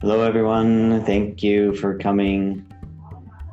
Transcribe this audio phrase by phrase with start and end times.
[0.00, 1.04] Hello, everyone.
[1.04, 2.64] Thank you for coming.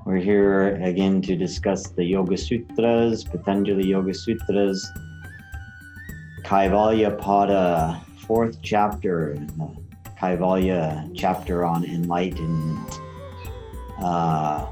[0.06, 4.88] We're here again to discuss the Yoga Sutras, Patanjali Yoga Sutras,
[6.44, 9.36] Kaivalya Pada, fourth chapter,
[10.22, 13.00] Kaivalya chapter on enlightenment.
[13.98, 14.68] Uh,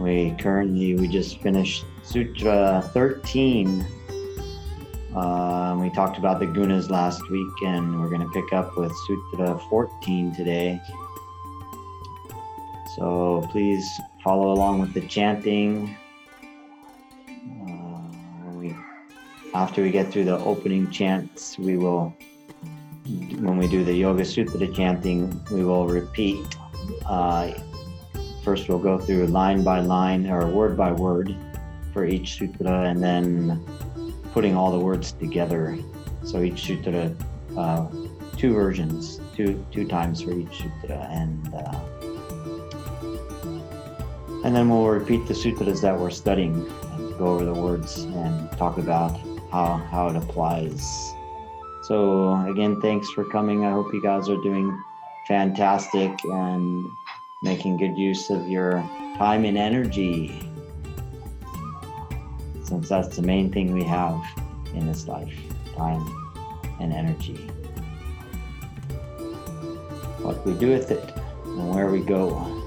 [0.00, 3.86] we currently we just finished Sutra 13
[5.18, 8.92] um, we talked about the gunas last week, and we're going to pick up with
[9.06, 10.80] Sutra 14 today.
[12.96, 13.84] So please
[14.22, 15.96] follow along with the chanting.
[17.62, 18.76] Uh, we,
[19.54, 22.14] after we get through the opening chants, we will,
[23.40, 26.46] when we do the Yoga Sutra chanting, we will repeat.
[27.06, 27.50] Uh,
[28.44, 31.34] first, we'll go through line by line or word by word
[31.92, 33.60] for each sutra, and then
[34.32, 35.78] putting all the words together.
[36.24, 37.14] So each sutra,
[37.56, 37.88] uh,
[38.36, 41.80] two versions, two two times for each sutra, and uh,
[44.44, 46.54] and then we'll repeat the sutras that we're studying
[46.92, 49.18] and go over the words and talk about
[49.50, 51.12] how how it applies.
[51.82, 53.64] So again, thanks for coming.
[53.64, 54.78] I hope you guys are doing
[55.26, 56.84] fantastic and
[57.42, 58.82] making good use of your
[59.16, 60.47] time and energy
[62.68, 64.22] since that's the main thing we have
[64.74, 65.34] in this life
[65.74, 66.04] time
[66.80, 67.36] and energy.
[70.22, 72.58] What we do with it and where we go.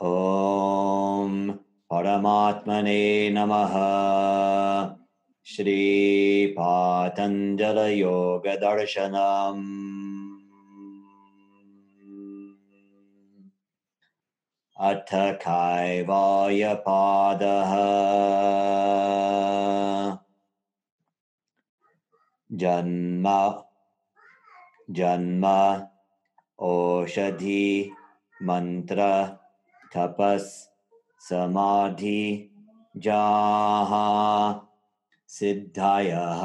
[0.00, 1.58] Om
[1.90, 4.96] Paramatmane Namaha.
[5.42, 9.58] Shri Patanjala Yoga Darshanam
[14.78, 16.84] Atta Kaivalya
[22.54, 23.64] Janma
[24.88, 25.88] Janma
[26.60, 27.90] Oshadhi
[28.40, 29.39] Mantra
[29.96, 30.68] tapas
[31.18, 32.50] समाधि
[32.96, 33.90] जाः
[35.28, 36.42] सिद्धयः।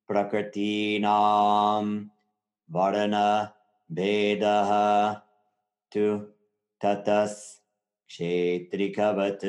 [0.08, 1.84] प्रकृतीनां
[2.76, 4.72] वर्णभेदः
[5.94, 6.06] तु
[6.84, 7.38] ततस्
[8.08, 9.46] क्षेत्रिकवत्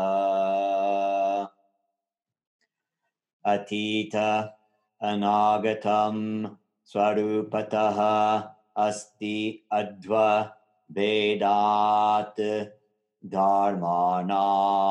[3.45, 4.15] अतीत
[5.01, 6.17] अनागतं
[6.85, 7.99] स्वरूपतः
[8.77, 9.35] अस्ति
[13.23, 14.89] dharmanam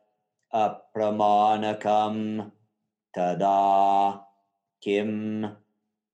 [0.53, 2.41] अप्रमाणकं
[3.15, 4.26] तदा
[4.83, 5.49] किं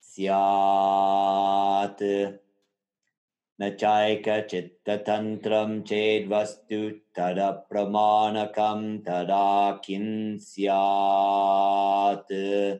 [0.03, 2.33] स्यात्?
[3.61, 12.79] न चैकचित्ततन्त्रं चेद्वस्तु तदप्रमाणकं तदा किं स्यात्?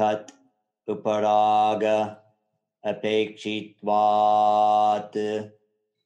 [0.00, 0.30] तत्
[0.88, 2.16] उपराग
[2.84, 5.48] अपेक्षित्वात्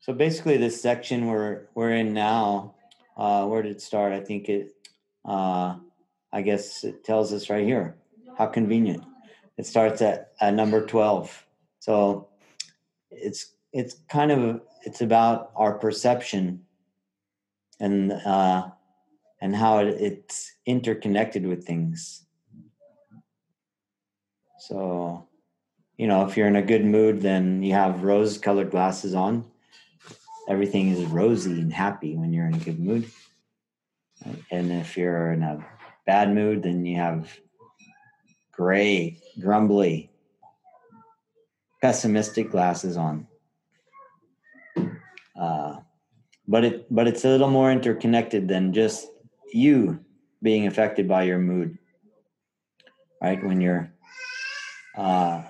[0.00, 2.74] so basically, this section we're we're in now,
[3.17, 4.13] uh, where did it start?
[4.13, 4.73] I think it,
[5.25, 5.75] uh,
[6.31, 7.97] I guess it tells us right here.
[8.37, 9.03] How convenient!
[9.57, 11.45] It starts at, at number twelve.
[11.79, 12.29] So,
[13.11, 16.63] it's it's kind of it's about our perception
[17.79, 18.69] and uh,
[19.41, 22.23] and how it, it's interconnected with things.
[24.59, 25.27] So
[25.97, 29.45] you know, if you're in a good mood, then you have rose colored glasses on.
[30.47, 33.09] Everything is rosy and happy when you're in a good mood.
[34.49, 35.65] And if you're in a
[36.05, 37.31] bad mood, then you have
[38.51, 40.09] gray, grumbly,
[41.81, 43.27] pessimistic glasses on.
[45.39, 45.77] Uh,
[46.47, 49.07] but it but it's a little more interconnected than just
[49.53, 49.99] you
[50.41, 51.77] being affected by your mood
[53.21, 53.91] right when you're
[54.97, 55.43] uh,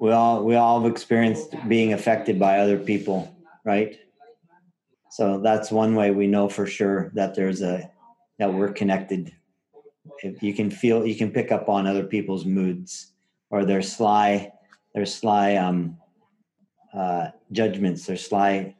[0.00, 3.34] we all we all have experienced being affected by other people
[3.64, 3.98] right?
[5.10, 7.90] So that's one way we know for sure that there's a
[8.38, 9.32] that we're connected.
[10.22, 13.12] If you can feel you can pick up on other people's moods
[13.50, 14.52] or their sly
[14.94, 15.96] their sly um,
[16.92, 18.74] uh, judgments their sly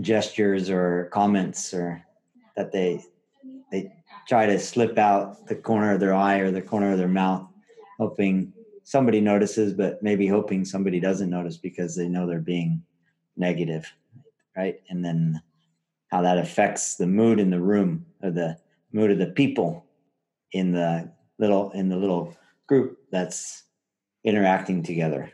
[0.00, 2.02] gestures or comments or
[2.56, 3.02] that they
[3.72, 3.92] they
[4.28, 7.46] try to slip out the corner of their eye or the corner of their mouth
[7.98, 8.52] hoping
[8.86, 12.82] somebody notices but maybe hoping somebody doesn't notice because they know they're being
[13.36, 13.92] negative
[14.56, 14.80] right?
[14.88, 15.40] And then
[16.08, 18.56] how that affects the mood in the room or the
[18.92, 19.84] mood of the people
[20.52, 22.34] in the little in the little
[22.66, 23.64] group that's
[24.24, 25.30] interacting together.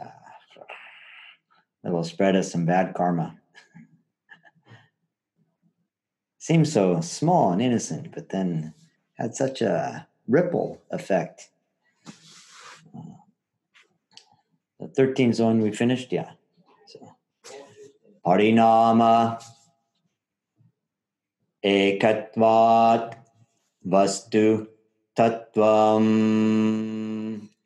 [0.00, 0.08] Uh,
[1.84, 3.36] that will spread us some bad karma.
[6.38, 8.72] Seems so small and innocent but then
[9.14, 11.50] had such a ripple effect
[14.80, 16.30] the 13th zone we finished yeah.
[16.86, 17.16] So
[18.24, 19.40] parinama
[21.64, 23.14] ekatvat
[23.84, 24.68] vastu
[25.16, 26.06] tattvam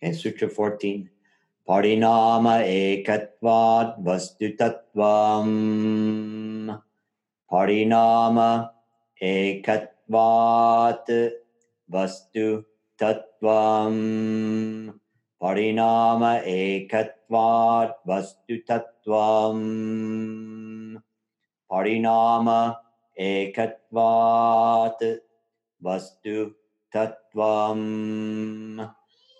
[0.02, 1.10] okay sutra 14
[1.70, 5.50] parinama ekatvat vastu tattvam.
[7.50, 8.50] Parinama
[9.22, 11.06] ekatvat
[11.90, 12.64] vastu
[12.98, 14.99] tattvam
[15.41, 19.63] परिणाम एकत्वात् वस्तुतत्त्वम्
[21.69, 22.49] परिणाम
[23.17, 25.03] एकत्वात्
[25.85, 26.45] वस्तु
[26.95, 27.85] तत्त्वम्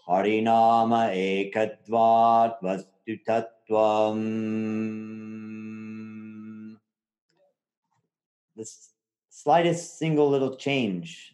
[0.08, 4.26] परिणाम एकत्वात् वस्तु तत्त्वम्
[8.58, 8.66] The
[9.30, 11.34] slightest single little change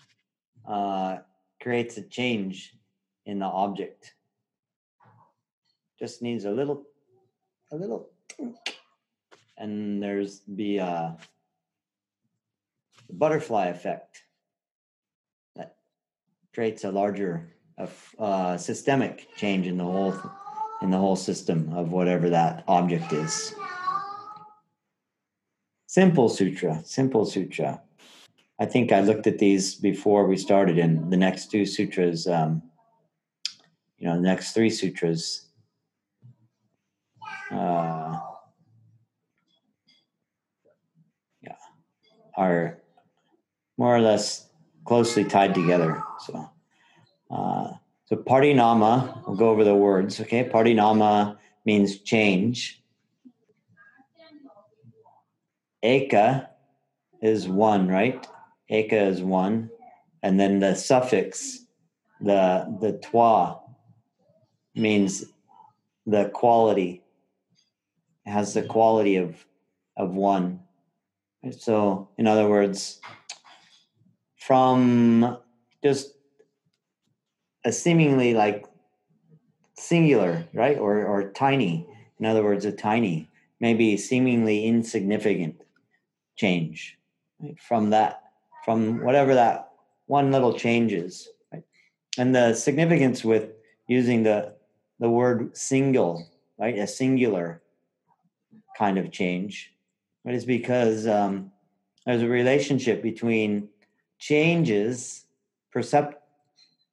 [0.68, 1.18] uh,
[1.62, 2.74] creates a change
[3.26, 4.15] in the object.
[5.99, 6.85] just needs a little
[7.73, 8.11] a little
[9.59, 11.11] and there's the uh,
[13.11, 14.23] butterfly effect
[15.55, 15.77] that
[16.55, 17.53] creates a larger
[18.19, 20.15] uh, systemic change in the whole
[20.83, 23.55] in the whole system of whatever that object is.
[25.87, 27.81] Simple sutra simple sutra.
[28.59, 32.63] I think i looked at these before we started and the next two sutras um,
[33.99, 35.46] you know the next three sutras
[37.51, 38.19] uh,
[41.41, 41.57] yeah,
[42.37, 42.79] are
[43.77, 44.49] more or less
[44.85, 46.03] closely tied together.
[46.21, 46.51] So,
[47.31, 47.73] uh,
[48.07, 50.21] so parinama, we'll go over the words.
[50.21, 52.83] Okay, parinama means change.
[55.85, 56.49] Eka
[57.23, 58.27] is one, right?
[58.71, 59.71] Eka is one,
[60.23, 61.65] and then the suffix,
[62.21, 63.61] the the twa,
[64.75, 65.25] means
[66.07, 67.03] the quality
[68.27, 69.45] has the quality of
[69.97, 70.61] of one.
[71.51, 73.01] So, in other words,
[74.37, 75.39] from
[75.83, 76.15] just
[77.65, 78.67] a seemingly like
[79.79, 81.87] singular, right, or or tiny.
[82.19, 83.29] In other words, a tiny,
[83.61, 85.63] maybe seemingly insignificant
[86.37, 86.99] change
[87.43, 87.59] right?
[87.61, 88.23] from that,
[88.65, 89.69] from whatever that
[90.07, 91.29] one little change is.
[91.53, 91.65] Right?
[92.19, 93.51] And the significance with
[93.87, 94.55] using the
[94.99, 96.27] the word single,
[96.59, 97.61] right, a singular
[98.77, 99.73] kind of change,
[100.25, 101.51] but it's because um,
[102.05, 103.69] there's a relationship between
[104.19, 105.25] changes,
[105.75, 106.15] percep-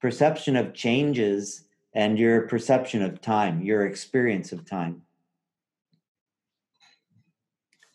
[0.02, 5.02] perception of changes, and your perception of time, your experience of time.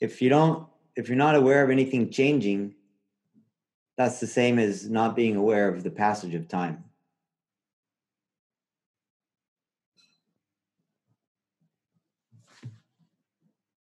[0.00, 2.74] If you don't, if you're not aware of anything changing,
[3.96, 6.84] that's the same as not being aware of the passage of time.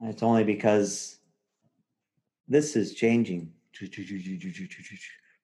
[0.02, 1.18] It's only because
[2.48, 3.52] this is changing.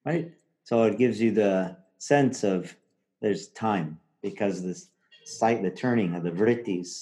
[0.06, 0.32] Right?
[0.64, 2.76] So it gives you the sense of
[3.22, 4.90] there's time because this
[5.26, 7.02] sight, the turning of the vrittis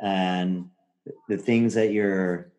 [0.00, 0.68] and
[1.28, 2.52] the things that you're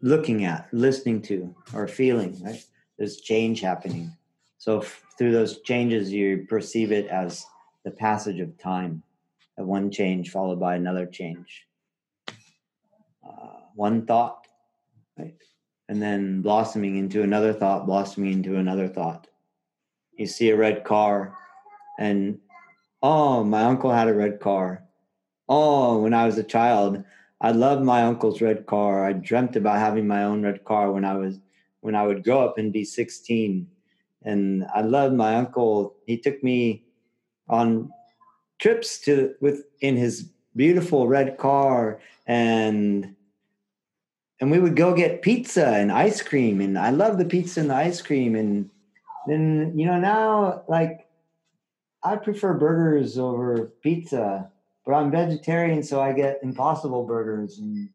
[0.00, 2.64] looking at, listening to, or feeling, right?
[2.98, 4.12] there's change happening.
[4.58, 7.46] So f- through those changes, you perceive it as
[7.84, 9.02] the passage of time,
[9.56, 11.67] of one change followed by another change.
[13.26, 14.46] Uh, one thought,
[15.18, 15.34] right?
[15.88, 19.26] And then blossoming into another thought, blossoming into another thought.
[20.16, 21.36] You see a red car,
[21.98, 22.38] and
[23.02, 24.84] oh, my uncle had a red car.
[25.48, 27.02] Oh, when I was a child,
[27.40, 29.06] I loved my uncle's red car.
[29.06, 31.38] I dreamt about having my own red car when I was
[31.80, 33.66] when I would grow up and be 16.
[34.24, 35.96] And I loved my uncle.
[36.06, 36.84] He took me
[37.48, 37.90] on
[38.58, 43.14] trips to with in his beautiful red car and
[44.40, 46.60] and we would go get pizza and ice cream.
[46.60, 48.36] And I love the pizza and the ice cream.
[48.36, 48.70] And
[49.26, 51.06] then you know now like
[52.02, 54.50] I prefer burgers over pizza
[54.86, 57.58] but I'm vegetarian so I get impossible burgers.
[57.58, 57.88] And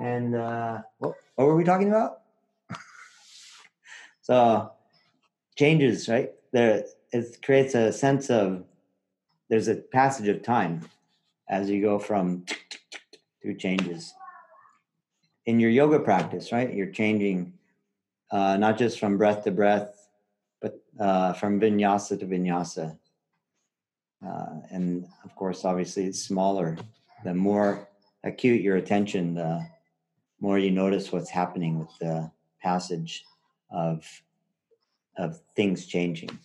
[0.00, 2.20] and uh what, what were we talking about?
[4.22, 4.70] So
[5.56, 6.30] changes right?
[6.52, 8.64] There it creates a sense of
[9.48, 10.82] there's a passage of time
[11.50, 12.44] as you go from
[13.42, 14.14] through changes.
[15.44, 17.52] In your yoga practice right you're changing
[18.30, 20.08] uh, not just from breath to breath
[20.62, 22.96] but uh, from vinyasa to vinyasa.
[24.24, 26.78] Uh, and of course obviously it's smaller.
[27.24, 27.88] The more
[28.22, 29.66] acute your attention the
[30.40, 32.30] more you notice what's happening with the
[32.62, 33.24] passage
[33.70, 34.06] of
[35.18, 36.38] of things changing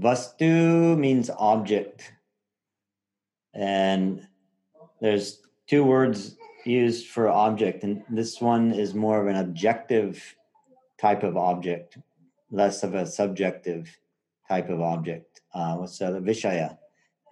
[0.00, 2.12] Vastu means object.
[3.52, 4.26] And
[5.00, 10.36] there's two words used for object, and this one is more of an objective
[10.98, 11.98] type of object,
[12.50, 13.94] less of a subjective
[14.48, 15.40] type of object.
[15.54, 16.20] Uh, what's the other?
[16.20, 16.76] Vishaya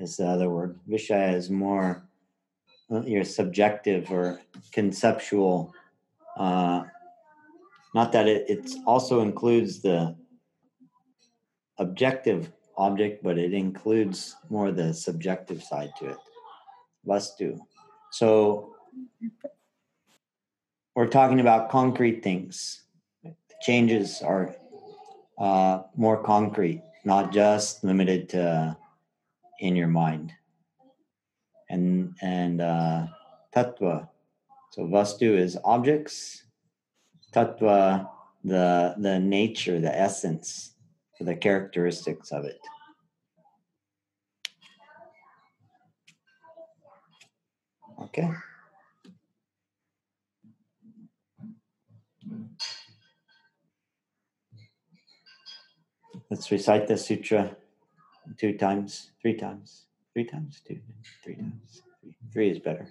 [0.01, 0.79] is the other word.
[0.89, 2.03] Vishaya is more
[2.91, 4.41] uh, your subjective or
[4.73, 5.73] conceptual.
[6.37, 6.85] Uh,
[7.95, 10.15] not that it it also includes the
[11.79, 16.17] objective object, but it includes more the subjective side to it.
[17.07, 17.59] Vastu.
[18.13, 18.75] So
[20.95, 22.83] we're talking about concrete things.
[23.61, 24.55] Changes are
[25.39, 28.77] uh, more concrete, not just limited to
[29.61, 30.33] in your mind.
[31.69, 33.07] And and uh,
[33.55, 34.09] tattva.
[34.71, 36.45] So vastu is objects.
[37.35, 38.09] Tattva,
[38.45, 40.78] the the nature, the essence
[41.25, 42.61] the characteristics of it.
[48.03, 48.31] Okay.
[56.31, 57.57] Let's recite the sutra
[58.37, 60.79] two times, three times, three times, two,
[61.25, 61.83] three times.
[62.03, 62.87] Three, three is better.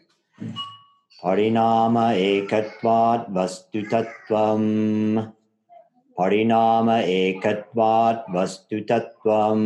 [1.21, 5.33] Parinama ekatvat vastu tattvam
[6.18, 9.62] परिणाम एकत्वात् वस्तुतत्वम्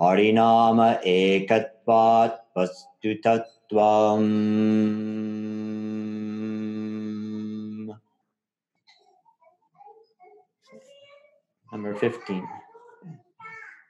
[0.00, 4.30] परिणाम एकत्वात् वस्तुतत्वम्
[11.72, 12.46] Number 15.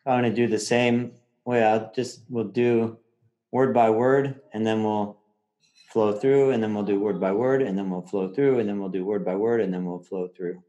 [0.06, 1.12] I'm going to do the same
[1.44, 1.62] way.
[1.62, 2.96] I'll just, we'll do
[3.52, 5.18] word by word and then we'll
[5.92, 8.68] flow through and then we'll do word by word and then we'll flow through and
[8.68, 10.62] then we'll do word by word and then we'll flow through.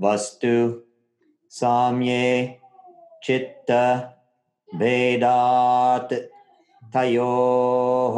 [0.00, 0.82] वस्तु
[1.50, 2.58] साम्ये
[3.22, 3.70] चित्त
[4.74, 6.14] भेदात्
[6.94, 8.16] तयोः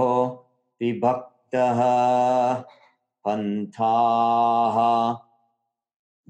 [0.81, 1.81] विभक्तः
[3.25, 4.77] पन्थाः।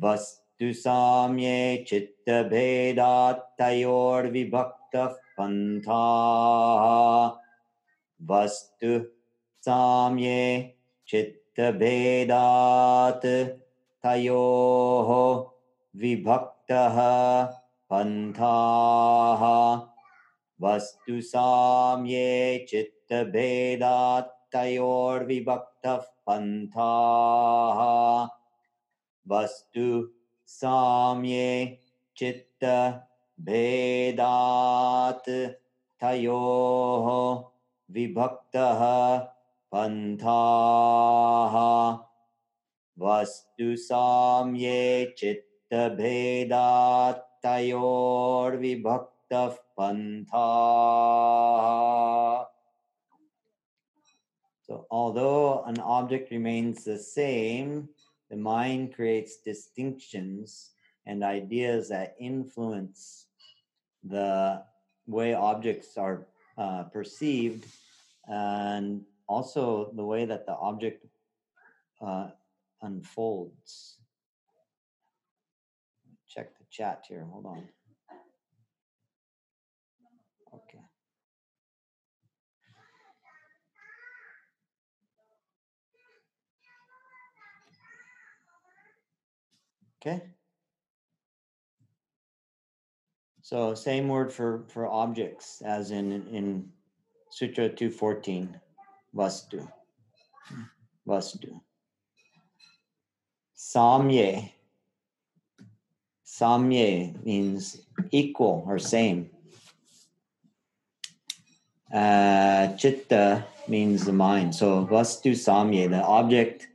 [0.05, 6.85] वस्तु साम्ये चित्तभेदात् तयोर्विभक्तः पन्थाः।
[8.31, 9.01] वस्तु
[9.63, 10.75] साम्ये
[11.09, 13.27] चित्तभेदात्
[14.03, 15.11] तयोः
[16.01, 16.97] विभक्तः
[17.91, 19.43] पन्थाः।
[20.63, 27.81] वस्तु साम्ये चित्तभेदात् तयोर्विभक्तः पन्थाः।
[29.29, 30.09] वस्तु
[30.47, 31.79] साम्ये
[32.17, 33.01] चित्तभेदात्
[36.01, 37.07] तयोः
[37.91, 38.81] विभक्तः
[39.75, 41.57] पन्थाः
[43.00, 50.36] वस्तु साम्ये चित्तभेदात् तयोर्विभक्तः पन्थाः
[54.68, 57.88] So although an object remains the same,
[58.32, 60.72] the mind creates distinctions
[61.06, 63.28] and ideas that influence
[64.04, 64.64] the
[65.06, 66.26] way objects are
[66.58, 67.68] uh, perceived
[68.28, 71.06] and also the way that the object
[72.02, 72.30] uh,
[72.83, 73.99] unfolds.
[76.29, 77.27] Check the chat here.
[77.31, 77.69] Hold on.
[80.55, 80.81] Okay.
[90.01, 90.23] Okay.
[93.43, 96.71] So same word for for objects as in in
[97.31, 98.61] Sutra 214,
[99.15, 99.69] Vastu.
[100.47, 100.63] Hmm.
[101.07, 101.61] Vastu.
[103.75, 104.51] Samye.
[106.27, 109.31] Samye means equal or same.
[111.93, 114.55] Uh, chitta means the mind.
[114.55, 116.69] So Vastu Samye, the object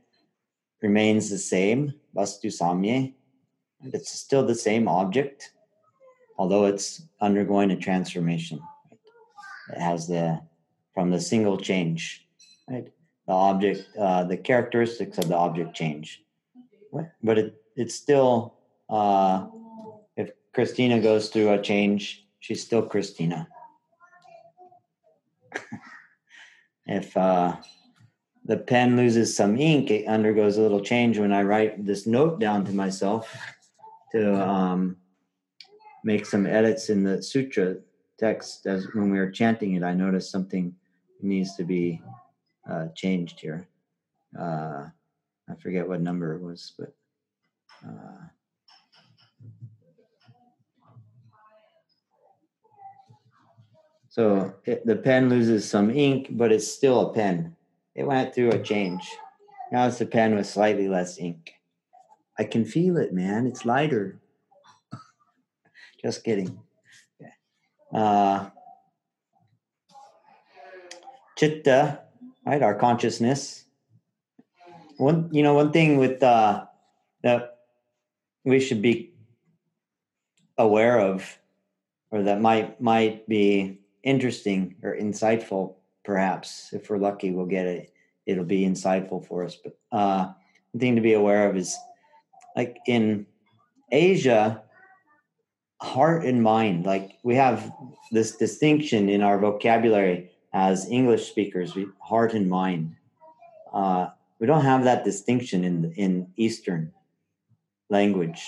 [0.82, 1.92] remains the same.
[2.14, 3.12] Vastu Samye.
[3.92, 5.52] It's still the same object,
[6.38, 8.60] although it's undergoing a transformation.
[9.74, 10.40] It has the
[10.94, 12.26] from the single change,
[12.70, 12.90] right?
[13.26, 16.22] The object, uh, the characteristics of the object change,
[17.22, 18.54] but it, it's still.
[18.88, 19.46] Uh,
[20.16, 23.48] if Christina goes through a change, she's still Christina.
[26.86, 27.56] if uh,
[28.44, 32.38] the pen loses some ink, it undergoes a little change when I write this note
[32.38, 33.36] down to myself
[34.12, 34.96] to um,
[36.04, 37.76] make some edits in the sutra
[38.18, 40.74] text as when we were chanting it, I noticed something
[41.20, 42.00] needs to be
[42.68, 43.66] uh, changed here.
[44.38, 44.86] Uh,
[45.48, 46.94] I forget what number it was, but.
[47.86, 48.26] Uh,
[54.08, 57.54] so it, the pen loses some ink, but it's still a pen.
[57.94, 59.08] It went through a change.
[59.72, 61.52] Now it's a pen with slightly less ink.
[62.38, 63.46] I can feel it, man.
[63.46, 64.18] It's lighter.
[66.02, 66.58] Just kidding.
[67.92, 68.50] Uh,
[71.36, 72.00] chitta,
[72.44, 72.62] right?
[72.62, 73.65] Our consciousness.
[74.96, 76.64] One, you know, one thing with uh,
[77.22, 77.58] that
[78.44, 79.12] we should be
[80.56, 81.38] aware of,
[82.10, 87.92] or that might might be interesting or insightful, perhaps if we're lucky, we'll get it.
[88.24, 89.56] It'll be insightful for us.
[89.56, 90.32] But uh,
[90.72, 91.76] one thing to be aware of is,
[92.56, 93.26] like in
[93.92, 94.62] Asia,
[95.80, 96.86] heart and mind.
[96.86, 97.70] Like we have
[98.10, 102.96] this distinction in our vocabulary as English speakers, we, heart and mind.
[103.72, 106.92] Uh, we don't have that distinction in in Eastern
[107.88, 108.46] language.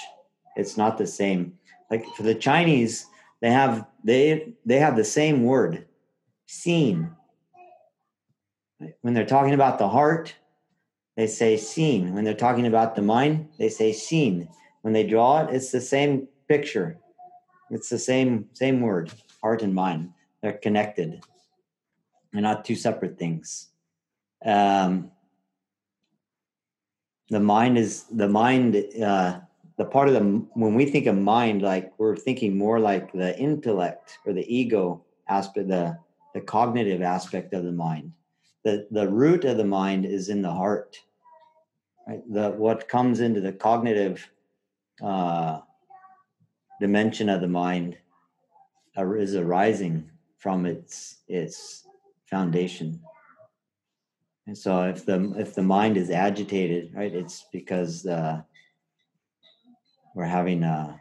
[0.56, 1.58] It's not the same.
[1.90, 3.06] Like for the Chinese,
[3.40, 5.86] they have they they have the same word,
[6.46, 7.12] seen.
[9.00, 10.34] When they're talking about the heart,
[11.16, 12.14] they say seen.
[12.14, 14.48] When they're talking about the mind, they say seen.
[14.82, 16.98] When they draw it, it's the same picture.
[17.70, 20.10] It's the same same word, heart and mind.
[20.42, 21.22] They're connected.
[22.32, 23.68] They're not two separate things.
[24.44, 25.10] Um,
[27.30, 28.76] the mind is the mind.
[29.02, 29.40] Uh,
[29.76, 30.20] the part of the
[30.54, 35.04] when we think of mind, like we're thinking more like the intellect or the ego
[35.28, 35.98] aspect, the
[36.34, 38.12] the cognitive aspect of the mind.
[38.64, 40.98] The the root of the mind is in the heart.
[42.06, 42.22] Right?
[42.32, 44.28] The what comes into the cognitive
[45.02, 45.60] uh,
[46.80, 47.98] dimension of the mind
[48.96, 51.86] is arising from its its
[52.26, 53.00] foundation
[54.48, 58.40] and so if the if the mind is agitated right it's because uh,
[60.16, 60.98] we're having a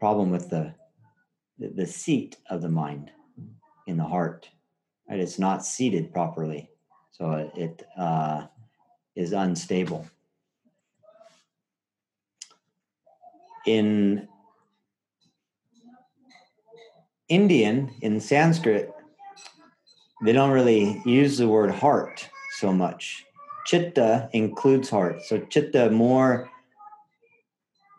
[0.00, 0.74] problem with the
[1.58, 3.10] the seat of the mind
[3.86, 4.48] in the heart
[5.08, 5.20] right?
[5.20, 6.70] It's not seated properly.
[7.12, 8.46] So it, uh,
[9.14, 10.06] is unstable.
[13.66, 14.26] In
[17.28, 18.92] Indian, in Sanskrit,
[20.24, 23.24] they don't really use the word heart so much.
[23.66, 25.22] Chitta includes heart.
[25.22, 26.50] So chitta more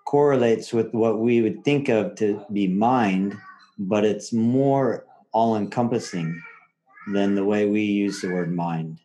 [0.05, 3.37] correlates with what we would think of to be mind,
[3.77, 6.41] but it's more all encompassing
[7.13, 8.99] than the way we use the word mind.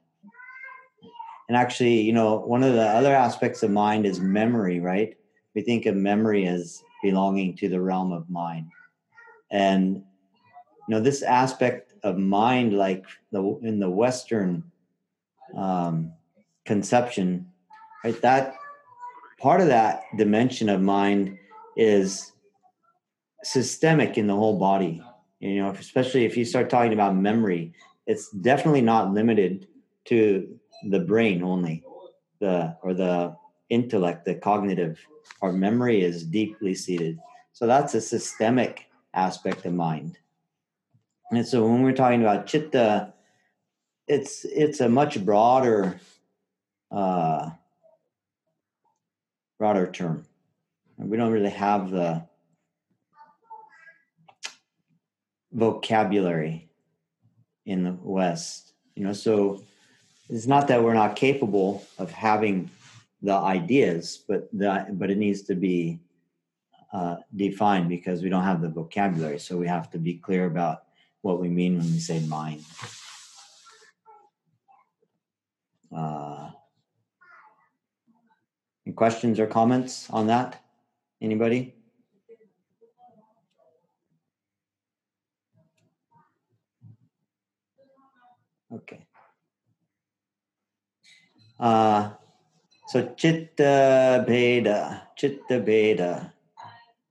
[1.48, 5.16] And actually, you know, one of the other aspects of mind is memory, right?
[5.54, 8.70] we think of memory as belonging to the realm of mind
[9.50, 10.02] and you
[10.88, 14.62] know this aspect of mind like the in the western
[15.56, 16.12] um,
[16.64, 17.46] conception
[18.04, 18.54] right that
[19.38, 21.38] part of that dimension of mind
[21.76, 22.32] is
[23.42, 25.02] systemic in the whole body
[25.40, 27.72] you know especially if you start talking about memory
[28.06, 29.66] it's definitely not limited
[30.04, 30.58] to
[30.90, 31.82] the brain only
[32.40, 33.34] the or the
[33.70, 34.98] intellect the cognitive
[35.42, 37.18] our memory is deeply seated.
[37.52, 40.18] So that's a systemic aspect of mind.
[41.30, 43.12] And so when we're talking about chitta,
[44.08, 46.00] it's it's a much broader
[46.90, 47.50] uh,
[49.58, 50.26] broader term.
[50.98, 52.26] We don't really have the
[55.52, 56.68] vocabulary
[57.64, 59.12] in the West, you know.
[59.12, 59.62] So
[60.28, 62.70] it's not that we're not capable of having
[63.22, 66.00] the ideas, but that but it needs to be
[66.92, 69.38] uh, defined because we don't have the vocabulary.
[69.38, 70.84] So we have to be clear about
[71.22, 72.64] what we mean when we say mind.
[75.94, 76.50] Uh,
[78.86, 80.62] any questions or comments on that?
[81.20, 81.74] Anybody?
[88.72, 89.06] Okay.
[91.58, 92.10] Uh,
[92.86, 96.32] so chitta bheda, chitta bheda.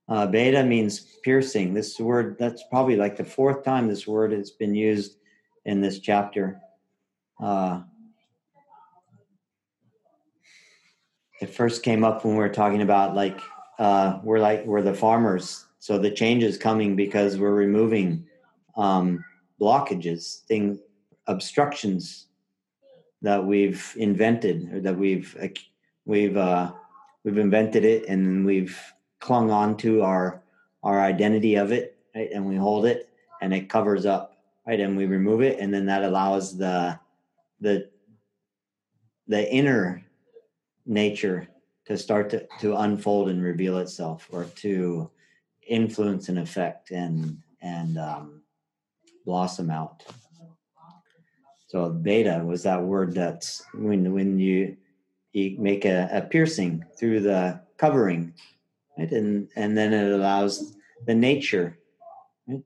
[0.10, 1.74] Uh, bheda means piercing.
[1.74, 5.18] This word, that's probably like the fourth time this word has been used
[5.66, 6.60] in this chapter.
[7.40, 7.82] Uh,
[11.42, 13.40] it first came up when we were talking about like
[13.78, 18.26] uh, we're like we're the farmers, so the change is coming because we're removing
[18.76, 19.24] um,
[19.62, 20.80] blockages, things,
[21.28, 22.26] obstructions
[23.22, 25.38] that we've invented or that we've
[26.06, 26.72] we've uh,
[27.24, 28.78] we've invented it and we've
[29.20, 30.42] clung on to our
[30.84, 32.30] our identity of it right?
[32.34, 33.10] And we hold it
[33.42, 34.80] and it covers up right?
[34.80, 37.00] And we remove it and then that allows the
[37.60, 37.90] the
[39.28, 40.04] the inner
[40.86, 41.48] nature
[41.86, 45.10] to start to, to unfold and reveal itself or to
[45.68, 48.42] influence and affect and and um,
[49.26, 50.04] blossom out.
[51.68, 54.78] So bheda was that word that's when when you
[55.34, 58.34] you make a, a piercing through the covering
[59.00, 59.12] right?
[59.12, 60.76] and and then it allows
[61.08, 61.78] the nature
[62.48, 62.64] right?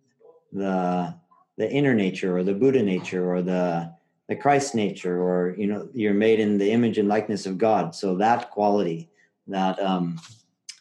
[0.51, 1.15] the
[1.57, 3.93] the inner nature or the buddha nature or the
[4.27, 7.93] the christ nature or you know you're made in the image and likeness of god
[7.93, 9.09] so that quality
[9.47, 10.19] that um,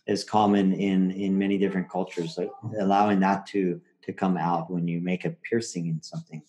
[0.07, 4.89] is common in in many different cultures like allowing that to to come out when
[4.89, 6.43] you make a piercing in something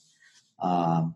[0.60, 1.16] um,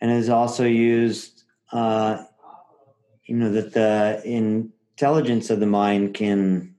[0.00, 2.24] and is also used uh,
[3.24, 4.22] you know that the
[4.96, 6.74] intelligence of the mind can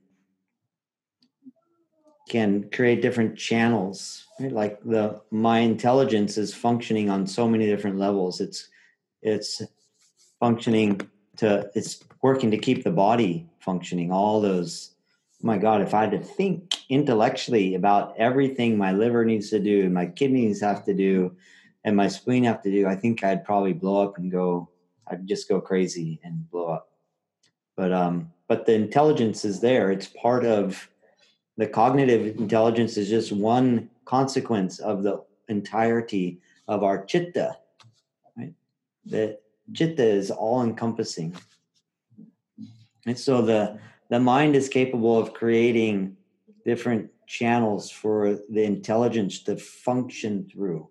[2.28, 4.52] can create different channels right?
[4.52, 8.40] like the my intelligence is functioning on so many different levels.
[8.40, 8.68] It's
[9.22, 9.62] it's
[10.40, 11.00] functioning
[11.36, 14.10] to it's working to keep the body functioning.
[14.10, 14.96] All those
[15.42, 19.84] my god if i had to think intellectually about everything my liver needs to do
[19.84, 21.36] and my kidneys have to do
[21.84, 24.66] and my spleen have to do i think i'd probably blow up and go
[25.08, 26.95] i'd just go crazy and blow up
[27.76, 30.88] but um but the intelligence is there it's part of
[31.56, 37.56] the cognitive intelligence is just one consequence of the entirety of our chitta
[38.36, 38.54] right
[39.06, 39.38] The
[39.72, 41.34] chitta is all encompassing.
[43.06, 46.16] And so the the mind is capable of creating
[46.64, 50.88] different channels for the intelligence to function through.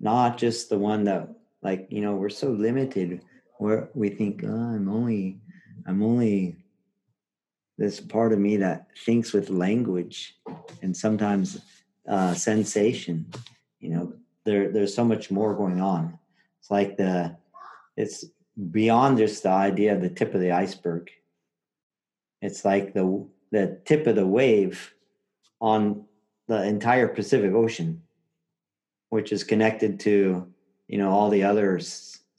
[0.00, 1.28] Not just the one that
[1.62, 3.22] like, you know, we're so limited
[3.62, 5.38] where we think, oh, I'm only
[5.86, 6.56] I'm only
[7.78, 10.36] this part of me that thinks with language
[10.82, 11.60] and sometimes
[12.08, 13.26] uh, sensation,
[13.78, 14.12] you know,
[14.44, 16.18] there there's so much more going on.
[16.58, 17.36] It's like the
[17.96, 18.24] it's
[18.70, 21.08] beyond just the idea of the tip of the iceberg.
[22.40, 24.92] It's like the the tip of the wave
[25.60, 26.04] on
[26.48, 28.02] the entire Pacific Ocean,
[29.10, 30.52] which is connected to
[30.88, 31.78] you know all the other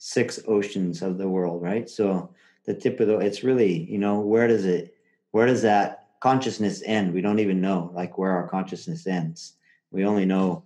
[0.04, 1.88] six oceans of the world, right?
[1.88, 2.28] So
[2.66, 4.94] the tip of the it's really you know where does it
[5.30, 7.14] where does that consciousness end?
[7.14, 9.54] We don't even know like where our consciousness ends.
[9.90, 10.64] We only know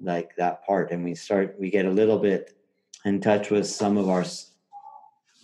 [0.00, 2.56] like that part and we start we get a little bit
[3.04, 4.24] in touch with some of our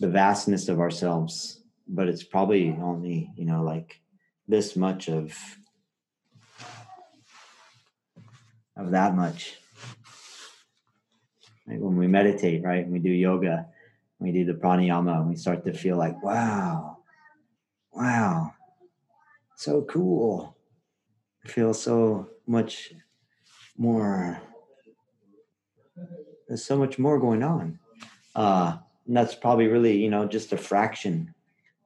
[0.01, 4.01] the vastness of ourselves but it's probably only you know like
[4.49, 5.39] this much of
[8.77, 9.60] of that much
[11.71, 12.89] like when we meditate right?
[12.89, 13.67] We do yoga
[14.19, 16.99] we do the pranayama and we start to feel like wow
[17.93, 18.53] wow
[19.57, 20.57] so cool.
[21.45, 22.95] I feel so much
[23.77, 24.41] more
[26.49, 27.79] there's so much more going on.
[28.35, 31.35] Uh, and that's probably really you know just a fraction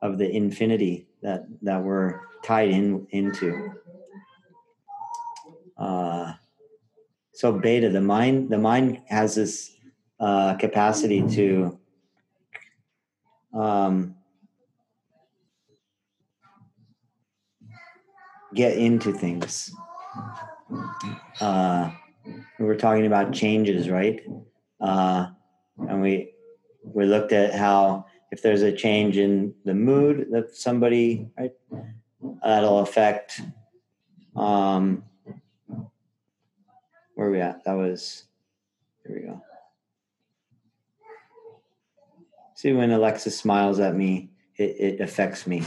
[0.03, 3.73] of the infinity that that we're tied in into.
[5.77, 6.35] Uh,
[7.33, 9.74] so bheda, the mind the mind has this
[10.25, 11.79] uh, capacity to
[13.53, 14.15] um,
[18.55, 19.75] get into things
[21.41, 21.91] uh,
[22.59, 24.21] we were talking about changes, right?
[24.81, 25.29] Uh,
[25.89, 26.33] and we
[26.83, 31.53] we looked at how if there's a change in the mood that somebody, right,
[32.43, 33.41] that'll affect.
[34.37, 35.05] Um,
[37.15, 37.65] where are we at?
[37.65, 38.25] That was.
[39.07, 39.43] Here we go.
[42.65, 45.63] See, when Alexa smiles at me, it, it affects me.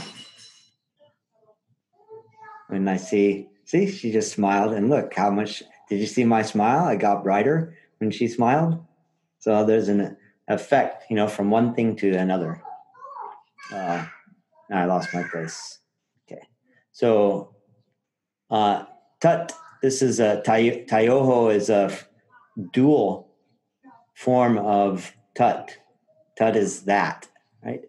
[2.66, 5.62] When I see, see, she just smiled, and look how much.
[5.88, 6.86] Did you see my smile?
[6.86, 8.84] I got brighter when she smiled.
[9.38, 10.16] So there's an
[10.48, 12.60] effect, you know, from one thing to another.
[13.72, 14.04] Uh,
[14.68, 15.78] I lost my place.
[16.26, 16.42] Okay,
[16.90, 17.54] so
[18.50, 18.86] uh,
[19.20, 19.52] tat.
[19.82, 21.96] This is a tai, taioho is a
[22.72, 23.30] dual
[24.14, 25.78] form of tat.
[26.38, 27.26] Tat is that,
[27.64, 27.82] right?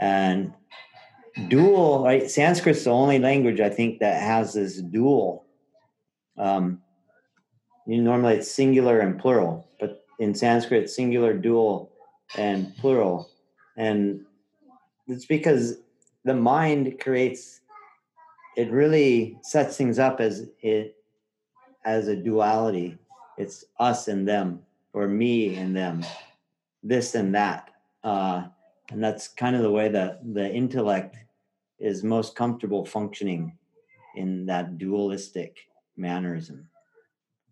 [0.00, 0.54] And
[1.48, 2.30] dual, right?
[2.30, 5.44] Sanskrit's the only language I think that has this dual.
[6.38, 6.80] Um,
[7.86, 11.92] you normally it's singular and plural, but in Sanskrit, singular, dual,
[12.36, 13.28] and plural.
[13.76, 14.24] And
[15.06, 15.76] it's because
[16.24, 17.60] the mind creates
[18.56, 20.96] it really sets things up as it
[21.84, 22.98] as a duality.
[23.36, 24.60] It's us and them,
[24.92, 26.04] or me and them,
[26.82, 27.71] this and that.
[28.04, 28.44] Uh,
[28.90, 31.16] and that's kind of the way that the intellect
[31.78, 33.56] is most comfortable functioning
[34.16, 35.58] in that dualistic
[35.96, 36.68] mannerism.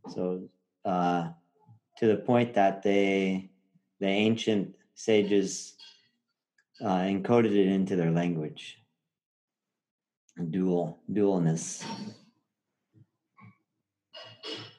[0.09, 0.49] So,
[0.85, 1.31] uh,
[1.99, 3.51] to the point that they,
[4.01, 5.75] the ancient sages,
[6.83, 8.79] uh, encoded it into their language.
[10.51, 11.85] Dual, dualness.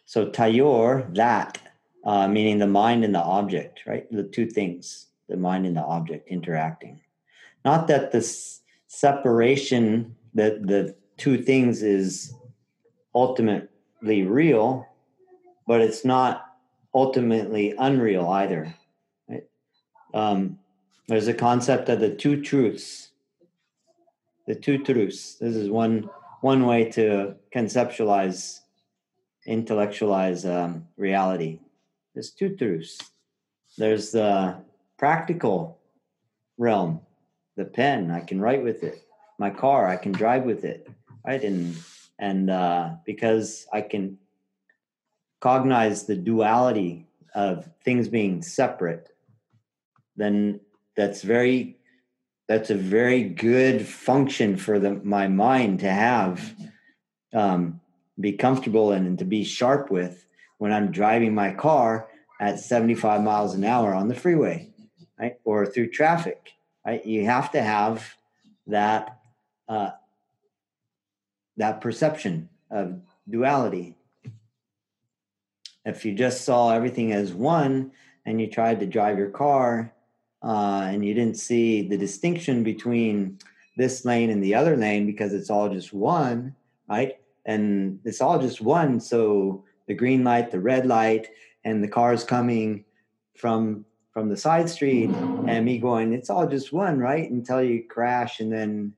[0.06, 1.60] So tayor, that,
[2.04, 4.12] uh, meaning the mind and the object, right?
[4.12, 7.00] The two things the mind and the object interacting.
[7.64, 12.34] Not that this separation, that the two things is
[13.16, 14.86] ultimately real,
[15.66, 16.46] but it's not
[16.94, 18.76] ultimately unreal either.
[19.30, 19.44] Right?
[20.14, 20.60] Um,
[21.08, 23.12] there's a concept of the two truths.
[24.48, 25.36] The two truths.
[25.36, 26.10] This is one
[26.42, 28.62] one way to conceptualize,
[29.46, 31.60] intellectualize um, reality.
[32.14, 32.98] There's two truths.
[33.78, 34.58] There's the
[35.02, 35.80] practical
[36.60, 37.02] realm.
[37.58, 39.02] The pen, I can write with it.
[39.40, 40.88] My car, I can drive with it.
[41.26, 41.44] Right.
[41.44, 41.76] And
[42.20, 44.20] and uh, because I can
[45.40, 49.10] cognize the duality of things being separate,
[50.16, 50.60] then
[50.96, 51.78] that's very
[52.48, 56.54] that's a very good function for the my mind to have
[57.34, 57.82] um,
[58.20, 60.28] be comfortable and, and to be sharp with
[60.60, 62.08] when I'm driving my car
[62.40, 64.71] at 75 miles an hour on the freeway
[65.22, 65.40] right?
[65.44, 66.54] Or through traffic,
[66.86, 67.06] right?
[67.06, 68.16] You have to have
[68.68, 69.20] that
[69.70, 69.92] uh,
[71.58, 73.00] that perception of
[73.30, 73.96] duality.
[75.86, 77.92] If you just saw everything as one
[78.26, 79.94] and you tried to drive your car
[80.44, 83.40] uh, and you didn't see the distinction between
[83.78, 86.56] this lane and the other lane because it's all just one,
[86.90, 87.18] right?
[87.46, 89.00] And it's all just one.
[89.00, 91.30] So the green light, the red light,
[91.64, 92.86] and the cars coming
[93.36, 95.10] from from the side street
[95.48, 97.30] and me going, it's all just one, right?
[97.30, 98.94] Until you crash and then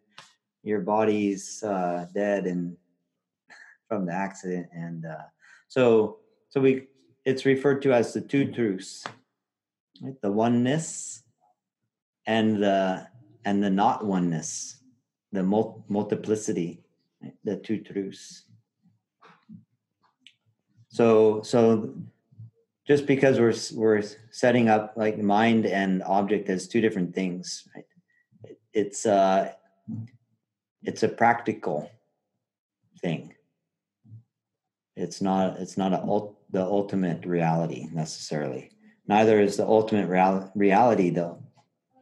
[0.64, 2.76] your body's uh, dead and
[3.88, 4.68] from the accident.
[4.74, 5.26] And uh,
[5.68, 6.18] so,
[6.49, 6.88] so we,
[7.26, 9.03] it's referred to as the two truths,
[10.01, 10.20] right?
[10.22, 11.24] the oneness
[12.26, 13.07] and the
[13.45, 14.82] and the not oneness,
[15.34, 16.82] the mul- multiplicity,
[17.22, 17.34] right?
[17.43, 18.43] the two truths.
[20.88, 21.93] So, so
[22.86, 27.86] just because we're we're setting up like mind and object as two different things right?
[28.74, 29.52] It's uh
[30.82, 31.90] it's a practical
[33.02, 33.34] thing.
[34.96, 38.72] It's not it's not a, the ultimate reality necessarily.
[39.08, 41.42] Neither is the ultimate real, reality though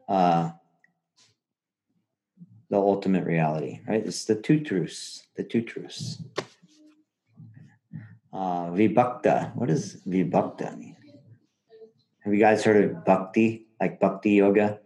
[0.10, 0.52] uh
[2.70, 4.06] the ultimate reality right?
[4.06, 6.24] It's the two truths the two truths
[8.34, 9.56] uh, vibhakta.
[9.56, 10.96] What does vibhakta mean?
[12.24, 14.80] Have you guys heard of bhakti, like bhakti yoga?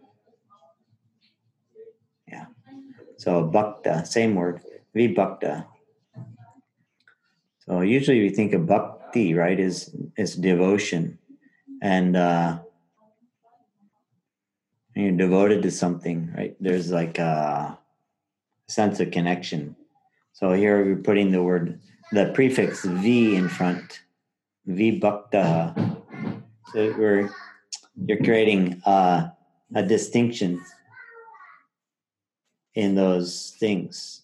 [2.26, 2.46] Yeah.
[3.18, 4.62] So bhakta, same word,
[4.94, 5.66] vibhakta.
[7.60, 11.18] So usually we think of bhakti, right, is is devotion,
[11.82, 12.60] and uh,
[14.94, 16.56] you're devoted to something, right?
[16.58, 17.78] There's like a
[18.68, 19.76] sense of connection.
[20.32, 21.80] So here we're putting the word
[22.12, 24.00] the prefix V in front,
[24.68, 25.74] vibhakta.
[26.72, 27.30] So we're
[28.06, 29.30] you're creating uh,
[29.74, 30.62] a distinction
[32.74, 34.22] in those things.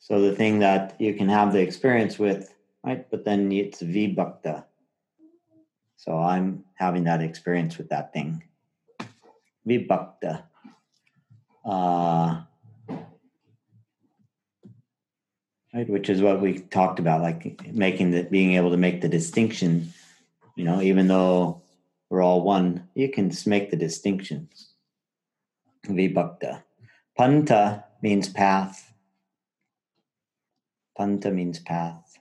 [0.00, 2.52] So the thing that you can have the experience with,
[2.84, 3.08] right?
[3.10, 4.64] But then it's vibhakta.
[5.96, 8.42] So I'm having that experience with that thing.
[9.66, 10.44] Vibhakta.
[11.64, 12.42] Uh,
[15.72, 19.08] right, which is what we talked about, like making the being able to make the
[19.08, 19.92] distinction.
[20.56, 21.62] You know, even though
[22.10, 24.74] we're all one, you can make the distinctions.
[25.86, 26.62] Vibhakta.
[27.16, 28.92] Panta means path.
[30.96, 32.18] Panta means path.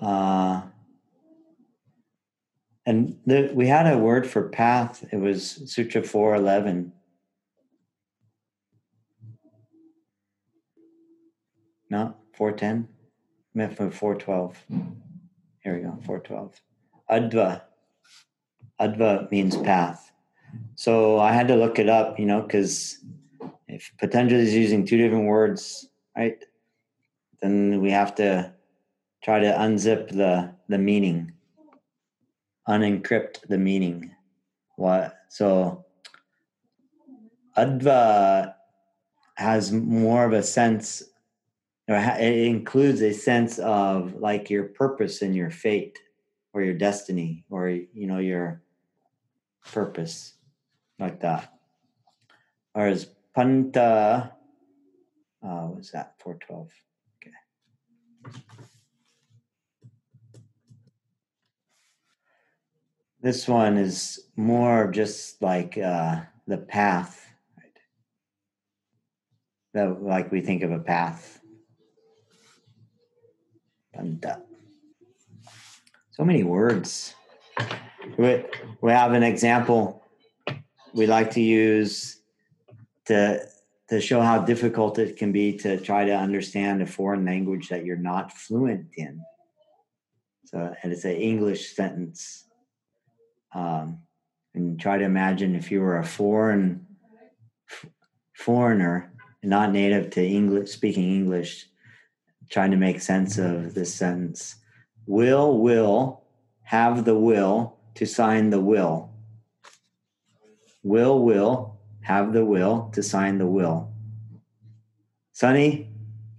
[0.00, 0.62] Uh,
[2.88, 5.04] and the, we had a word for path.
[5.12, 6.90] It was Sutra 411.
[11.90, 12.88] No, 410?
[13.52, 14.64] Meant for 412.
[15.60, 16.54] Here we go, 412.
[17.10, 17.60] Adva.
[18.80, 20.10] Adva means path.
[20.74, 23.04] So I had to look it up, you know, because
[23.66, 26.42] if Patanjali is using two different words, right,
[27.42, 28.50] then we have to
[29.22, 31.32] try to unzip the the meaning,
[32.68, 34.14] unencrypt the meaning.
[34.76, 35.86] What so
[37.56, 38.54] Adva
[39.34, 41.02] has more of a sense,
[41.88, 45.98] or it includes a sense of like your purpose and your fate,
[46.52, 48.62] or your destiny, or you know your
[49.72, 50.34] purpose,
[50.98, 51.52] like that.
[52.72, 54.32] Whereas Panta,
[55.42, 56.14] uh, what's that?
[56.18, 56.70] Four twelve.
[57.16, 57.34] Okay.
[63.20, 67.78] This one is more just like uh, the path, right?
[69.74, 71.40] That, like we think of a path.
[76.10, 77.14] So many words.
[78.16, 78.44] We,
[78.80, 80.04] we have an example
[80.94, 82.20] we like to use
[83.06, 83.40] to
[83.88, 87.86] to show how difficult it can be to try to understand a foreign language that
[87.86, 89.22] you're not fluent in.
[90.44, 92.47] So, and it's an English sentence
[93.54, 94.00] um,
[94.54, 96.86] and try to imagine if you were a foreign
[97.70, 97.86] f-
[98.34, 101.66] foreigner, not native to English, speaking English,
[102.50, 104.56] trying to make sense of this sentence.
[105.06, 106.24] Will will
[106.62, 109.10] have the will to sign the will.
[110.82, 113.92] Will will have the will to sign the will.
[115.32, 115.88] Sonny,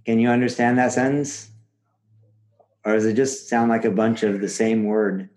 [0.04, 1.50] can you understand that sentence?
[2.84, 5.28] Or does it just sound like a bunch of the same word?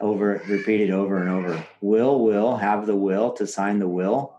[0.00, 1.64] Over repeated over and over.
[1.80, 4.34] Will will have the will to sign the will.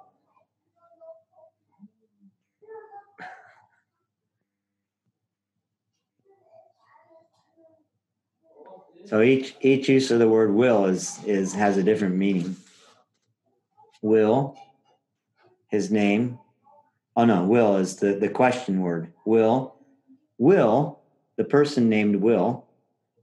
[9.05, 12.55] So each each use of the word will is is has a different meaning.
[14.01, 14.57] Will,
[15.67, 16.39] his name.
[17.15, 19.11] Oh no, will is the, the question word.
[19.25, 19.75] Will,
[20.37, 20.99] will,
[21.35, 22.65] the person named Will,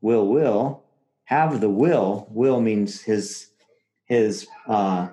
[0.03, 0.83] will, will
[1.29, 2.27] have the will.
[2.31, 3.51] Will means his
[4.07, 5.09] his uh,